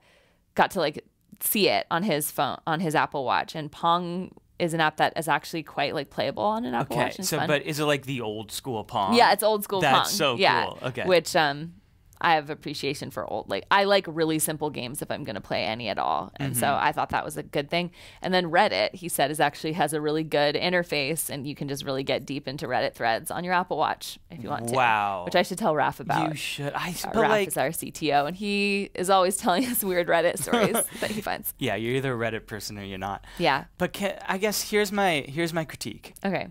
got 0.56 0.72
to 0.72 0.80
like 0.80 1.04
see 1.40 1.70
it 1.70 1.86
on 1.92 2.04
his 2.04 2.32
phone 2.32 2.58
on 2.66 2.80
his 2.80 2.96
Apple 2.96 3.24
Watch, 3.26 3.56
and 3.56 3.72
Pong 3.72 4.32
is 4.60 4.74
an 4.74 4.82
app 4.82 4.98
that 4.98 5.14
is 5.16 5.28
actually 5.28 5.62
quite 5.64 5.94
like 5.94 6.10
playable 6.10 6.44
on 6.44 6.66
an 6.66 6.74
Apple 6.74 6.96
Okay, 6.96 7.06
Watch. 7.06 7.20
It's 7.20 7.30
so 7.30 7.38
fun. 7.38 7.48
but 7.48 7.64
is 7.64 7.80
it 7.80 7.86
like 7.86 8.06
the 8.06 8.22
old 8.22 8.52
school 8.52 8.84
Pong? 8.84 9.14
yeah, 9.16 9.32
it's 9.34 9.44
old 9.44 9.64
school 9.64 9.82
That's 9.82 10.10
Pong. 10.10 10.18
so 10.18 10.36
yeah, 10.38 10.66
cool. 10.66 10.80
Okay. 10.90 11.04
which 11.06 11.36
um. 11.36 11.74
I 12.20 12.34
have 12.36 12.50
appreciation 12.50 13.12
for 13.12 13.26
old 13.26 13.50
like 13.50 13.66
I 13.70 13.84
like 13.84 14.06
really 14.08 14.40
simple 14.40 14.70
games 14.70 15.02
if 15.02 15.12
I'm 15.12 15.24
going 15.24 15.36
to 15.36 15.42
play 15.42 15.64
any 15.66 15.88
at 15.90 15.98
all. 15.98 16.32
And 16.38 16.56
so 16.56 16.66
Mm-hmm. 16.68 16.86
I 16.86 16.92
thought 16.92 17.10
that 17.10 17.24
was 17.24 17.38
a 17.38 17.44
good 17.44 17.70
thing. 17.70 17.92
And 18.22 18.34
then 18.34 18.46
Reddit, 18.52 18.96
he 18.96 19.08
said 19.10 19.32
is 19.32 19.40
actually 19.40 19.74
has 19.74 19.94
a 19.94 20.02
really 20.02 20.24
good 20.24 20.56
interface 20.56 21.30
and 21.30 21.46
you 21.48 21.56
can 21.56 21.68
just 21.68 21.86
really 21.86 22.04
get 22.04 22.26
deep 22.26 22.48
into 22.48 22.68
Reddit 22.68 22.94
threads 22.94 23.30
on 23.32 23.44
your 23.44 23.54
Apple 23.54 23.78
Watch 23.78 24.18
if 24.32 24.44
you 24.44 24.50
want 24.50 24.68
to. 24.70 24.74
Wow. 24.76 25.24
Which 25.26 25.36
I 25.36 25.44
should 25.44 25.58
tell 25.58 25.74
Raph 25.74 26.00
about. 26.00 26.30
you 26.30 26.36
should. 26.36 26.74
I 26.74 26.90
Uh, 26.90 27.12
Raph 27.12 27.30
like 27.30 27.48
is 27.50 27.58
our 27.58 27.70
CTO, 27.70 28.28
and 28.28 28.36
he 28.36 28.90
is 28.96 29.10
always 29.10 29.38
telling 29.38 29.66
us 29.66 29.84
weird 29.84 30.08
Reddit 30.08 30.40
stories 30.40 30.74
that 31.02 31.12
he 31.12 31.22
finds. 31.22 31.54
yeah, 31.60 31.76
you're 31.76 31.96
either 31.96 32.14
a 32.14 32.18
Reddit 32.18 32.48
person 32.48 32.78
or 32.78 32.84
you're 32.84 32.98
not. 32.98 33.24
Yeah. 33.38 33.66
But 33.78 33.94
can, 33.94 34.18
I 34.28 34.38
guess 34.38 34.70
here's 34.72 34.92
my 34.92 35.24
here's 35.28 35.54
my 35.54 35.64
critique. 35.66 36.14
Okay. 36.26 36.48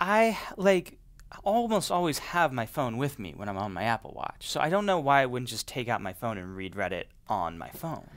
I 0.00 0.38
like 0.56 0.97
almost 1.44 1.90
always 1.90 2.18
have 2.18 2.52
my 2.52 2.66
phone 2.66 2.96
with 2.96 3.18
me 3.18 3.32
when 3.36 3.48
I'm 3.48 3.58
on 3.58 3.72
my 3.72 3.84
Apple 3.84 4.12
Watch. 4.16 4.48
So 4.48 4.60
I 4.60 4.68
don't 4.70 4.86
know 4.86 4.98
why 4.98 5.22
I 5.22 5.26
wouldn't 5.26 5.48
just 5.48 5.66
take 5.68 5.88
out 5.88 6.00
my 6.00 6.12
phone 6.12 6.38
and 6.38 6.56
read 6.56 6.74
Reddit 6.74 7.04
on 7.28 7.58
my 7.58 7.70
phone. 7.70 8.08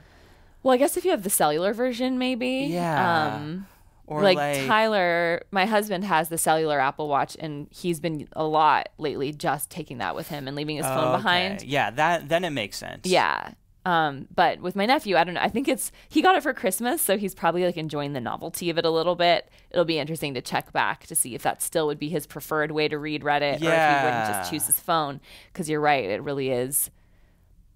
Well, 0.62 0.74
I 0.74 0.76
guess 0.76 0.96
if 0.96 1.04
you 1.04 1.10
have 1.10 1.22
the 1.22 1.30
cellular 1.30 1.72
version, 1.72 2.18
maybe. 2.18 2.68
Yeah. 2.70 3.34
Um, 3.36 3.66
Or 4.06 4.22
like, 4.22 4.36
like, 4.36 4.66
Tyler, 4.66 5.42
my 5.50 5.64
husband 5.64 6.04
has 6.04 6.28
the 6.28 6.38
cellular 6.38 6.78
Apple 6.80 7.08
Watch, 7.08 7.36
and 7.40 7.66
he's 7.70 7.98
been 8.00 8.28
a 8.32 8.44
lot 8.44 8.88
lately 8.98 9.32
just 9.32 9.70
taking 9.70 9.98
that 9.98 10.14
with 10.14 10.28
him 10.28 10.46
and 10.48 10.56
leaving 10.56 10.76
his 10.76 10.86
phone 10.86 11.08
Okay. 11.08 11.16
behind. 11.16 11.62
Yeah, 11.62 11.90
that 11.92 12.28
then 12.28 12.44
it 12.44 12.50
makes 12.50 12.76
sense. 12.76 13.06
Yeah. 13.06 13.52
Um, 13.84 14.28
but 14.34 14.60
with 14.60 14.76
my 14.76 14.86
nephew, 14.86 15.16
I 15.16 15.24
don't 15.24 15.34
know. 15.34 15.40
I 15.40 15.48
think 15.48 15.66
it's 15.66 15.90
he 16.08 16.22
got 16.22 16.36
it 16.36 16.42
for 16.42 16.54
Christmas, 16.54 17.02
so 17.02 17.16
he's 17.16 17.34
probably 17.34 17.64
like 17.64 17.76
enjoying 17.76 18.12
the 18.12 18.20
novelty 18.20 18.70
of 18.70 18.78
it 18.78 18.84
a 18.84 18.90
little 18.90 19.16
bit. 19.16 19.50
It'll 19.70 19.84
be 19.84 19.98
interesting 19.98 20.34
to 20.34 20.40
check 20.40 20.72
back 20.72 21.06
to 21.08 21.14
see 21.16 21.34
if 21.34 21.42
that 21.42 21.62
still 21.62 21.86
would 21.86 21.98
be 21.98 22.08
his 22.08 22.26
preferred 22.26 22.70
way 22.70 22.86
to 22.88 22.98
read 22.98 23.22
Reddit, 23.22 23.54
or 23.54 23.56
if 23.56 23.60
he 23.60 24.04
wouldn't 24.04 24.26
just 24.28 24.50
choose 24.50 24.66
his 24.66 24.78
phone. 24.78 25.20
Because 25.52 25.68
you're 25.68 25.80
right, 25.80 26.04
it 26.04 26.22
really 26.22 26.50
is 26.50 26.90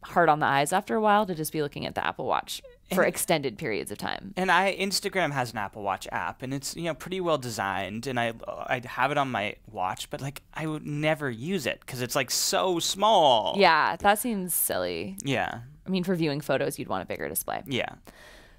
hard 0.04 0.28
on 0.28 0.38
the 0.38 0.46
eyes 0.46 0.72
after 0.72 0.94
a 0.94 1.00
while 1.00 1.26
to 1.26 1.34
just 1.34 1.52
be 1.52 1.60
looking 1.62 1.84
at 1.84 1.96
the 1.96 2.06
Apple 2.06 2.26
Watch 2.26 2.62
for 2.94 3.02
extended 3.02 3.58
periods 3.58 3.90
of 3.90 3.98
time. 3.98 4.32
And 4.36 4.50
I 4.50 4.76
Instagram 4.78 5.32
has 5.32 5.50
an 5.50 5.58
Apple 5.58 5.82
Watch 5.82 6.06
app, 6.12 6.42
and 6.42 6.54
it's 6.54 6.76
you 6.76 6.84
know 6.84 6.94
pretty 6.94 7.20
well 7.20 7.38
designed, 7.38 8.06
and 8.06 8.20
I 8.20 8.32
I 8.46 8.80
have 8.84 9.10
it 9.10 9.18
on 9.18 9.30
my 9.30 9.56
watch, 9.70 10.08
but 10.08 10.20
like 10.20 10.42
I 10.54 10.66
would 10.66 10.86
never 10.86 11.28
use 11.28 11.66
it 11.66 11.80
because 11.80 12.00
it's 12.00 12.14
like 12.14 12.30
so 12.30 12.78
small. 12.78 13.56
Yeah, 13.58 13.96
that 13.96 14.20
seems 14.20 14.54
silly. 14.54 15.16
Yeah. 15.24 15.62
I 15.86 15.90
mean, 15.90 16.04
for 16.04 16.14
viewing 16.14 16.40
photos, 16.40 16.78
you'd 16.78 16.88
want 16.88 17.02
a 17.02 17.06
bigger 17.06 17.28
display. 17.28 17.62
Yeah. 17.66 17.94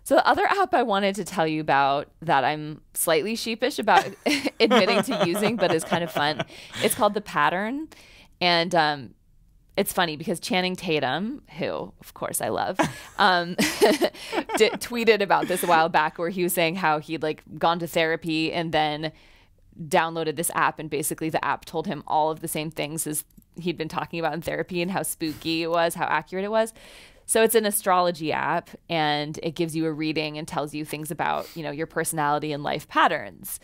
So 0.03 0.15
the 0.15 0.25
other 0.25 0.45
app 0.45 0.73
I 0.73 0.83
wanted 0.83 1.15
to 1.15 1.25
tell 1.25 1.45
you 1.45 1.59
about 1.59 2.09
that 2.21 2.45
I'm 2.45 2.79
slightly 2.93 3.35
sheepish 3.35 3.77
about 3.77 4.07
admitting 4.59 5.03
to 5.03 5.27
using, 5.27 5.57
but 5.57 5.73
is 5.73 5.83
kind 5.83 6.01
of 6.01 6.09
fun. 6.09 6.45
It's 6.81 6.95
called 6.95 7.13
the 7.13 7.19
Pattern, 7.19 7.89
and 8.39 8.73
um, 8.73 9.15
it's 9.75 9.91
funny 9.91 10.15
because 10.15 10.39
Channing 10.39 10.77
Tatum, 10.77 11.41
who 11.57 11.91
of 11.99 12.13
course 12.13 12.39
I 12.39 12.47
love, 12.47 12.79
um, 13.17 13.55
did, 14.57 14.73
tweeted 14.79 15.21
about 15.21 15.49
this 15.49 15.61
a 15.61 15.67
while 15.67 15.89
back, 15.89 16.17
where 16.17 16.29
he 16.29 16.41
was 16.41 16.53
saying 16.53 16.75
how 16.75 16.99
he'd 16.99 17.21
like 17.21 17.43
gone 17.57 17.79
to 17.79 17.87
therapy 17.87 18.53
and 18.53 18.71
then 18.71 19.11
downloaded 19.77 20.37
this 20.37 20.49
app, 20.55 20.79
and 20.79 20.89
basically 20.89 21.29
the 21.29 21.43
app 21.43 21.65
told 21.65 21.85
him 21.85 22.01
all 22.07 22.31
of 22.31 22.39
the 22.39 22.47
same 22.47 22.71
things 22.71 23.05
as 23.05 23.25
he'd 23.59 23.77
been 23.77 23.89
talking 23.89 24.19
about 24.19 24.33
in 24.33 24.41
therapy 24.41 24.81
and 24.81 24.91
how 24.91 25.03
spooky 25.03 25.63
it 25.63 25.69
was, 25.69 25.95
how 25.95 26.05
accurate 26.05 26.45
it 26.45 26.51
was. 26.51 26.73
So 27.27 27.43
it's 27.43 27.55
an 27.55 27.65
astrology 27.65 28.31
app 28.31 28.69
and 28.89 29.37
it 29.43 29.51
gives 29.51 29.75
you 29.75 29.85
a 29.85 29.91
reading 29.91 30.37
and 30.37 30.47
tells 30.47 30.73
you 30.73 30.85
things 30.85 31.11
about, 31.11 31.47
you 31.55 31.61
know, 31.61 31.71
your 31.71 31.85
personality 31.85 32.53
and 32.53 32.63
life 32.63 32.87
patterns. 32.87 33.59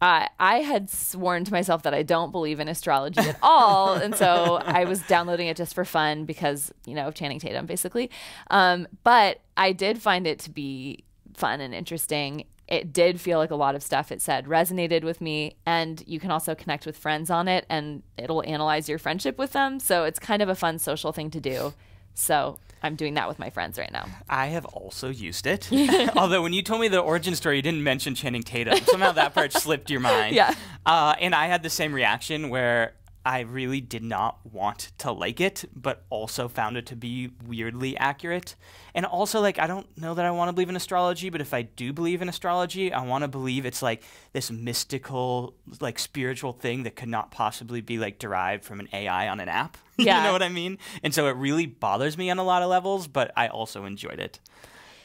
Uh, 0.00 0.26
I 0.38 0.58
had 0.58 0.90
sworn 0.90 1.44
to 1.44 1.52
myself 1.52 1.82
that 1.84 1.94
I 1.94 2.02
don't 2.02 2.32
believe 2.32 2.60
in 2.60 2.68
astrology 2.68 3.20
at 3.20 3.38
all, 3.42 3.94
and 3.94 4.14
so 4.14 4.60
I 4.64 4.84
was 4.84 5.00
downloading 5.02 5.48
it 5.48 5.56
just 5.56 5.74
for 5.74 5.84
fun 5.84 6.24
because 6.24 6.72
you 6.86 6.94
know 6.94 7.08
of 7.08 7.14
Channing 7.14 7.40
Tatum, 7.40 7.66
basically. 7.66 8.08
Um, 8.48 8.86
but 9.02 9.40
I 9.56 9.72
did 9.72 10.00
find 10.00 10.24
it 10.24 10.38
to 10.40 10.50
be 10.50 11.02
fun 11.34 11.60
and 11.60 11.74
interesting. 11.74 12.44
It 12.68 12.92
did 12.92 13.20
feel 13.20 13.38
like 13.38 13.50
a 13.50 13.56
lot 13.56 13.74
of 13.74 13.82
stuff 13.82 14.12
it 14.12 14.22
said 14.22 14.46
resonated 14.46 15.02
with 15.02 15.20
me, 15.20 15.56
and 15.66 16.00
you 16.06 16.20
can 16.20 16.30
also 16.30 16.54
connect 16.54 16.86
with 16.86 16.96
friends 16.96 17.28
on 17.28 17.48
it, 17.48 17.66
and 17.68 18.04
it'll 18.16 18.44
analyze 18.44 18.88
your 18.88 18.98
friendship 18.98 19.36
with 19.36 19.50
them. 19.50 19.80
So 19.80 20.04
it's 20.04 20.20
kind 20.20 20.42
of 20.42 20.48
a 20.48 20.54
fun 20.54 20.78
social 20.78 21.10
thing 21.10 21.28
to 21.30 21.40
do. 21.40 21.74
So 22.14 22.60
I'm 22.82 22.96
doing 22.96 23.14
that 23.14 23.28
with 23.28 23.38
my 23.38 23.50
friends 23.50 23.78
right 23.78 23.90
now. 23.90 24.06
I 24.28 24.46
have 24.46 24.64
also 24.66 25.08
used 25.08 25.46
it. 25.46 25.68
Although 26.16 26.42
when 26.42 26.52
you 26.52 26.62
told 26.62 26.80
me 26.80 26.88
the 26.88 27.00
origin 27.00 27.34
story, 27.34 27.56
you 27.56 27.62
didn't 27.62 27.82
mention 27.82 28.14
Channing 28.14 28.42
Tatum. 28.42 28.78
Somehow 28.86 29.12
that 29.12 29.34
part 29.34 29.52
slipped 29.52 29.90
your 29.90 30.00
mind. 30.00 30.34
Yeah. 30.38 30.54
Uh, 30.86 31.14
and 31.20 31.34
I 31.34 31.46
had 31.46 31.62
the 31.62 31.70
same 31.70 31.92
reaction 31.92 32.48
where 32.50 32.92
I 33.28 33.40
really 33.40 33.82
did 33.82 34.02
not 34.02 34.38
want 34.50 34.90
to 34.96 35.12
like 35.12 35.38
it, 35.38 35.66
but 35.76 36.06
also 36.08 36.48
found 36.48 36.78
it 36.78 36.86
to 36.86 36.96
be 36.96 37.30
weirdly 37.46 37.94
accurate. 37.98 38.54
And 38.94 39.04
also, 39.04 39.42
like, 39.42 39.58
I 39.58 39.66
don't 39.66 39.86
know 39.98 40.14
that 40.14 40.24
I 40.24 40.30
want 40.30 40.48
to 40.48 40.54
believe 40.54 40.70
in 40.70 40.76
astrology, 40.76 41.28
but 41.28 41.42
if 41.42 41.52
I 41.52 41.60
do 41.60 41.92
believe 41.92 42.22
in 42.22 42.30
astrology, 42.30 42.90
I 42.90 43.02
want 43.02 43.24
to 43.24 43.28
believe 43.28 43.66
it's 43.66 43.82
like 43.82 44.02
this 44.32 44.50
mystical, 44.50 45.52
like, 45.78 45.98
spiritual 45.98 46.54
thing 46.54 46.84
that 46.84 46.96
could 46.96 47.10
not 47.10 47.30
possibly 47.30 47.82
be 47.82 47.98
like 47.98 48.18
derived 48.18 48.64
from 48.64 48.80
an 48.80 48.88
AI 48.94 49.28
on 49.28 49.40
an 49.40 49.50
app. 49.50 49.76
Yeah. 49.98 50.16
you 50.22 50.24
know 50.24 50.32
what 50.32 50.42
I 50.42 50.48
mean? 50.48 50.78
And 51.02 51.12
so 51.12 51.26
it 51.26 51.36
really 51.36 51.66
bothers 51.66 52.16
me 52.16 52.30
on 52.30 52.38
a 52.38 52.44
lot 52.44 52.62
of 52.62 52.70
levels, 52.70 53.08
but 53.08 53.30
I 53.36 53.48
also 53.48 53.84
enjoyed 53.84 54.20
it. 54.20 54.40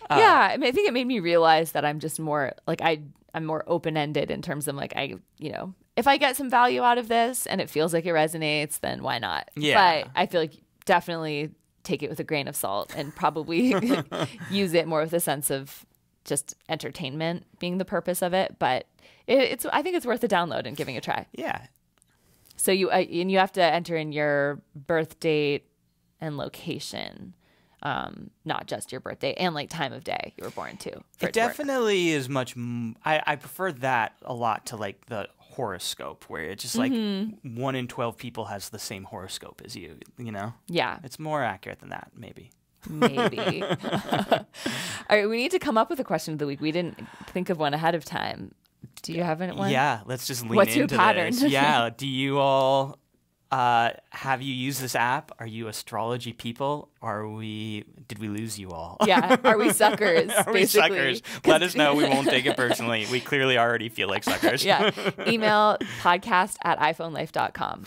Uh, 0.09 0.15
yeah, 0.17 0.49
I, 0.53 0.55
mean, 0.55 0.69
I 0.69 0.71
think 0.71 0.87
it 0.87 0.93
made 0.93 1.07
me 1.07 1.19
realize 1.19 1.73
that 1.73 1.83
I'm 1.83 1.99
just 1.99 2.21
more 2.21 2.53
like 2.67 2.81
I 2.81 3.01
I'm 3.33 3.45
more 3.45 3.63
open 3.67 3.97
ended 3.97 4.31
in 4.31 4.41
terms 4.41 4.67
of 4.67 4.75
like 4.75 4.93
I 4.95 5.15
you 5.39 5.51
know 5.51 5.73
if 5.95 6.07
I 6.07 6.17
get 6.17 6.35
some 6.35 6.49
value 6.49 6.81
out 6.81 6.97
of 6.97 7.07
this 7.07 7.45
and 7.45 7.61
it 7.61 7.69
feels 7.69 7.93
like 7.93 8.05
it 8.05 8.09
resonates, 8.09 8.79
then 8.79 9.03
why 9.03 9.19
not? 9.19 9.49
Yeah. 9.55 10.03
But 10.03 10.11
I 10.15 10.25
feel 10.25 10.41
like 10.41 10.53
definitely 10.85 11.51
take 11.83 12.01
it 12.01 12.09
with 12.09 12.19
a 12.19 12.23
grain 12.23 12.47
of 12.47 12.55
salt 12.55 12.93
and 12.95 13.15
probably 13.15 13.75
use 14.49 14.73
it 14.73 14.87
more 14.87 15.01
with 15.01 15.13
a 15.13 15.19
sense 15.19 15.49
of 15.49 15.85
just 16.25 16.55
entertainment 16.69 17.45
being 17.59 17.77
the 17.77 17.85
purpose 17.85 18.21
of 18.21 18.33
it. 18.33 18.55
But 18.57 18.87
it, 19.27 19.39
it's 19.39 19.65
I 19.65 19.81
think 19.81 19.95
it's 19.95 20.05
worth 20.05 20.23
a 20.23 20.27
download 20.27 20.65
and 20.65 20.75
giving 20.75 20.95
it 20.95 20.99
a 20.99 21.01
try. 21.01 21.27
Yeah. 21.33 21.65
So 22.55 22.71
you 22.71 22.89
uh, 22.89 23.03
and 23.11 23.31
you 23.31 23.37
have 23.39 23.51
to 23.53 23.63
enter 23.63 23.95
in 23.95 24.11
your 24.11 24.61
birth 24.75 25.19
date 25.19 25.65
and 26.19 26.37
location. 26.37 27.35
Um, 27.81 28.29
not 28.45 28.65
just 28.67 28.93
your 28.93 29.01
birthday 29.01 29.33
and 29.33 29.53
like 29.53 29.69
time 29.69 29.91
of 29.91 30.05
day 30.05 30.33
you 30.37 30.45
were 30.45 30.51
born 30.51 30.77
to. 30.77 30.89
It 30.89 31.03
to 31.19 31.31
definitely 31.33 32.11
is 32.11 32.29
much. 32.29 32.55
M- 32.55 32.95
I, 33.03 33.21
I 33.27 33.35
prefer 33.35 33.73
that 33.73 34.13
a 34.21 34.33
lot 34.33 34.67
to 34.67 34.77
like 34.77 35.05
the 35.07 35.27
horoscope, 35.53 36.25
where 36.27 36.43
it's 36.43 36.63
just 36.63 36.75
like 36.75 36.91
Mm-hmm. 36.91 37.55
one 37.59 37.75
in 37.75 37.87
12 37.87 38.17
people 38.17 38.45
has 38.45 38.69
the 38.69 38.79
same 38.79 39.03
horoscope 39.05 39.61
as 39.65 39.75
you, 39.75 39.97
you 40.17 40.31
know? 40.31 40.53
Yeah, 40.67 40.99
It's 41.03 41.17
more 41.19 41.43
accurate 41.43 41.79
than 41.79 41.89
that, 41.89 42.11
maybe. 42.15 42.51
maybe. 42.89 43.63
All 44.33 44.45
right, 45.09 45.29
we 45.29 45.37
need 45.37 45.51
to 45.51 45.59
come 45.59 45.77
up 45.77 45.89
with 45.89 45.99
a 45.99 46.03
question 46.03 46.33
of 46.33 46.39
the 46.39 46.45
week. 46.47 46.61
We 46.61 46.71
didn't 46.71 46.97
think 47.27 47.49
of 47.49 47.57
one 47.59 47.73
ahead 47.73 47.95
of 47.95 48.03
time. 48.05 48.53
Do 49.01 49.13
you 49.13 49.23
have 49.23 49.39
one? 49.39 49.71
Yeah, 49.71 50.01
let's 50.05 50.27
just 50.27 50.43
lean 50.43 50.55
What's 50.55 50.75
your 50.75 50.87
pattern? 50.87 51.31
this. 51.33 51.43
Yeah, 51.43 51.89
do 51.95 52.07
you 52.07 52.39
all 52.39 52.99
uh, 53.53 53.91
have 54.09 54.41
you 54.41 54.51
used 54.51 54.81
this 54.81 54.95
app? 54.95 55.31
Are 55.37 55.45
you 55.45 55.67
astrology 55.67 56.33
people? 56.33 56.89
Are 57.03 57.27
we? 57.27 57.85
Did 58.07 58.17
we 58.17 58.27
lose 58.27 58.57
you 58.57 58.71
all? 58.71 58.97
Yeah. 59.05 59.37
Are 59.43 59.59
we 59.59 59.71
suckers? 59.71 60.31
Are 60.47 60.51
we 60.51 60.61
basically? 60.61 61.17
suckers? 61.19 61.21
Let 61.45 61.61
us 61.61 61.75
know. 61.75 61.93
We 61.93 62.05
won't 62.05 62.27
take 62.27 62.47
it 62.47 62.57
personally. 62.63 63.05
We 63.11 63.19
clearly 63.19 63.59
already 63.59 63.89
feel 63.89 64.07
like 64.07 64.23
suckers. 64.23 64.65
yeah. 64.65 64.89
Email 65.27 65.77
podcast 66.01 66.55
at 66.63 66.79
iPhoneLife.com. 66.79 67.85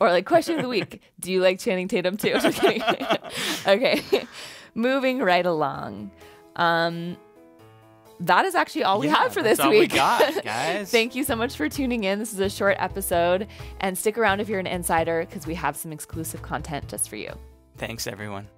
Or 0.00 0.10
like 0.10 0.26
question 0.26 0.56
of 0.56 0.62
the 0.62 0.68
week. 0.68 1.00
Do 1.20 1.30
you 1.30 1.40
like 1.40 1.60
Channing 1.60 1.86
Tatum 1.86 2.16
too? 2.16 2.34
Okay. 3.64 4.26
Moving 4.74 5.20
right 5.20 5.46
along. 5.46 6.10
Um 6.56 7.16
that 8.20 8.44
is 8.44 8.54
actually 8.54 8.84
all 8.84 8.98
we 8.98 9.06
Yeah, 9.06 9.16
have 9.16 9.32
for 9.34 9.42
this 9.42 9.58
all 9.60 9.70
we 9.70 9.80
week. 9.80 9.94
got, 9.94 10.42
guys. 10.44 10.90
Thank 10.90 11.14
you 11.14 11.24
so 11.24 11.36
much 11.36 11.56
for 11.56 11.68
tuning 11.68 12.04
in. 12.04 12.18
This 12.18 12.32
is 12.32 12.40
a 12.40 12.48
short 12.50 12.76
episode. 12.78 13.46
And 13.80 13.96
stick 13.96 14.16
around 14.18 14.40
if 14.40 14.48
you're 14.48 14.60
an 14.60 14.66
insider 14.66 15.20
because 15.20 15.46
we 15.46 15.54
have 15.54 15.76
some 15.76 15.92
exclusive 15.92 16.42
content 16.42 16.88
just 16.88 17.08
for 17.08 17.16
you. 17.16 17.32
Thanks, 17.76 18.06
everyone. 18.06 18.48